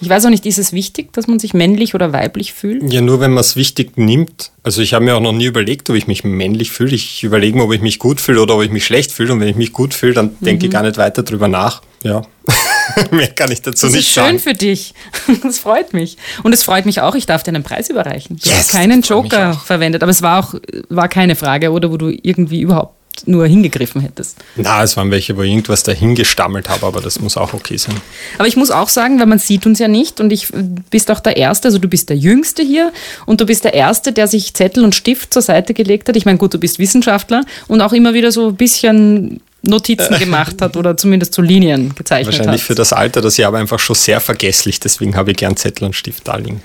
[0.00, 2.92] ich weiß auch nicht, ist es wichtig, dass man sich männlich oder weiblich fühlt?
[2.92, 4.50] Ja, nur wenn man es wichtig nimmt.
[4.62, 6.94] Also ich habe mir auch noch nie überlegt, ob ich mich männlich fühle.
[6.94, 9.32] Ich überlege mir, ob ich mich gut fühle oder ob ich mich schlecht fühle.
[9.32, 10.44] Und wenn ich mich gut fühle, dann mhm.
[10.44, 11.80] denke ich gar nicht weiter drüber nach.
[12.02, 12.22] Ja.
[13.10, 14.36] Mehr kann ich dazu das nicht sagen.
[14.36, 14.94] Das ist schön für dich.
[15.42, 16.16] Das freut mich.
[16.42, 18.36] Und es freut mich auch, ich darf dir einen Preis überreichen.
[18.36, 20.54] Du yes, hast keinen Joker verwendet, aber es war auch
[20.88, 22.93] war keine Frage, oder wo du irgendwie überhaupt
[23.26, 24.36] nur hingegriffen hättest.
[24.56, 27.96] Na, es waren welche, wo ich irgendwas dahingestammelt habe, aber das muss auch okay sein.
[28.38, 30.48] Aber ich muss auch sagen, weil man sieht uns ja nicht und ich
[30.90, 32.92] bist auch der Erste, also du bist der Jüngste hier
[33.26, 36.16] und du bist der Erste, der sich Zettel und Stift zur Seite gelegt hat.
[36.16, 40.60] Ich meine, gut, du bist Wissenschaftler und auch immer wieder so ein bisschen Notizen gemacht
[40.60, 42.38] hat oder zumindest so Linien gezeichnet Wahrscheinlich hat.
[42.38, 45.56] Wahrscheinlich für das Alter das Jahr aber einfach schon sehr vergesslich, deswegen habe ich gern
[45.56, 46.60] Zettel und Stift da liegen.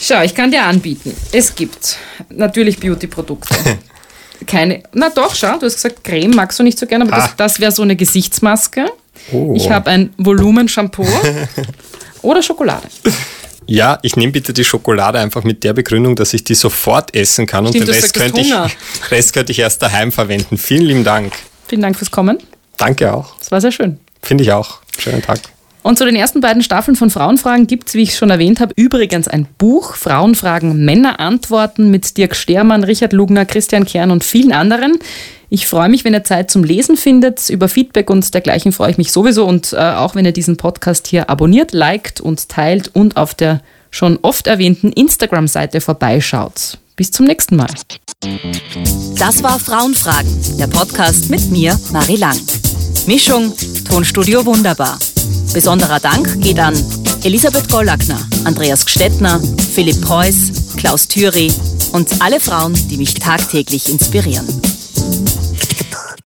[0.00, 1.14] Schau, ich kann dir anbieten.
[1.32, 1.96] Es gibt
[2.30, 3.54] natürlich Beauty-Produkte.
[4.46, 4.82] keine.
[4.92, 7.20] Na doch, schau, du hast gesagt, Creme magst du nicht so gerne, aber ah.
[7.20, 8.86] das, das wäre so eine Gesichtsmaske.
[9.32, 9.52] Oh.
[9.56, 11.06] Ich habe ein Volumen-Shampoo
[12.22, 12.88] oder Schokolade.
[13.66, 17.46] Ja, ich nehme bitte die Schokolade einfach mit der Begründung, dass ich die sofort essen
[17.46, 18.52] kann Stimmt, und den Rest könnte, ich,
[19.10, 20.58] Rest könnte ich erst daheim verwenden.
[20.58, 21.32] Vielen lieben Dank.
[21.68, 22.38] Vielen Dank fürs Kommen.
[22.76, 23.36] Danke auch.
[23.38, 24.00] Das war sehr schön.
[24.22, 24.80] Finde ich auch.
[24.98, 25.40] Schönen Tag.
[25.82, 28.72] Und zu den ersten beiden Staffeln von Frauenfragen gibt es, wie ich schon erwähnt habe,
[28.76, 34.52] übrigens ein Buch, Frauenfragen, Männer antworten mit Dirk Stermann, Richard Lugner, Christian Kern und vielen
[34.52, 34.98] anderen.
[35.50, 37.50] Ich freue mich, wenn ihr Zeit zum Lesen findet.
[37.50, 39.44] Über Feedback und dergleichen freue ich mich sowieso.
[39.44, 43.60] Und äh, auch wenn ihr diesen Podcast hier abonniert, liked und teilt und auf der
[43.90, 46.78] schon oft erwähnten Instagram-Seite vorbeischaut.
[46.96, 47.68] Bis zum nächsten Mal.
[49.18, 52.38] Das war Frauenfragen, der Podcast mit mir, Marie Lang.
[53.06, 53.52] Mischung,
[53.92, 54.98] Tonstudio Wunderbar.
[55.52, 56.72] Besonderer Dank geht an
[57.24, 59.38] Elisabeth Gollackner, Andreas Gstettner,
[59.74, 61.52] Philipp Preuß, Klaus Thüry
[61.92, 64.46] und alle Frauen, die mich tagtäglich inspirieren.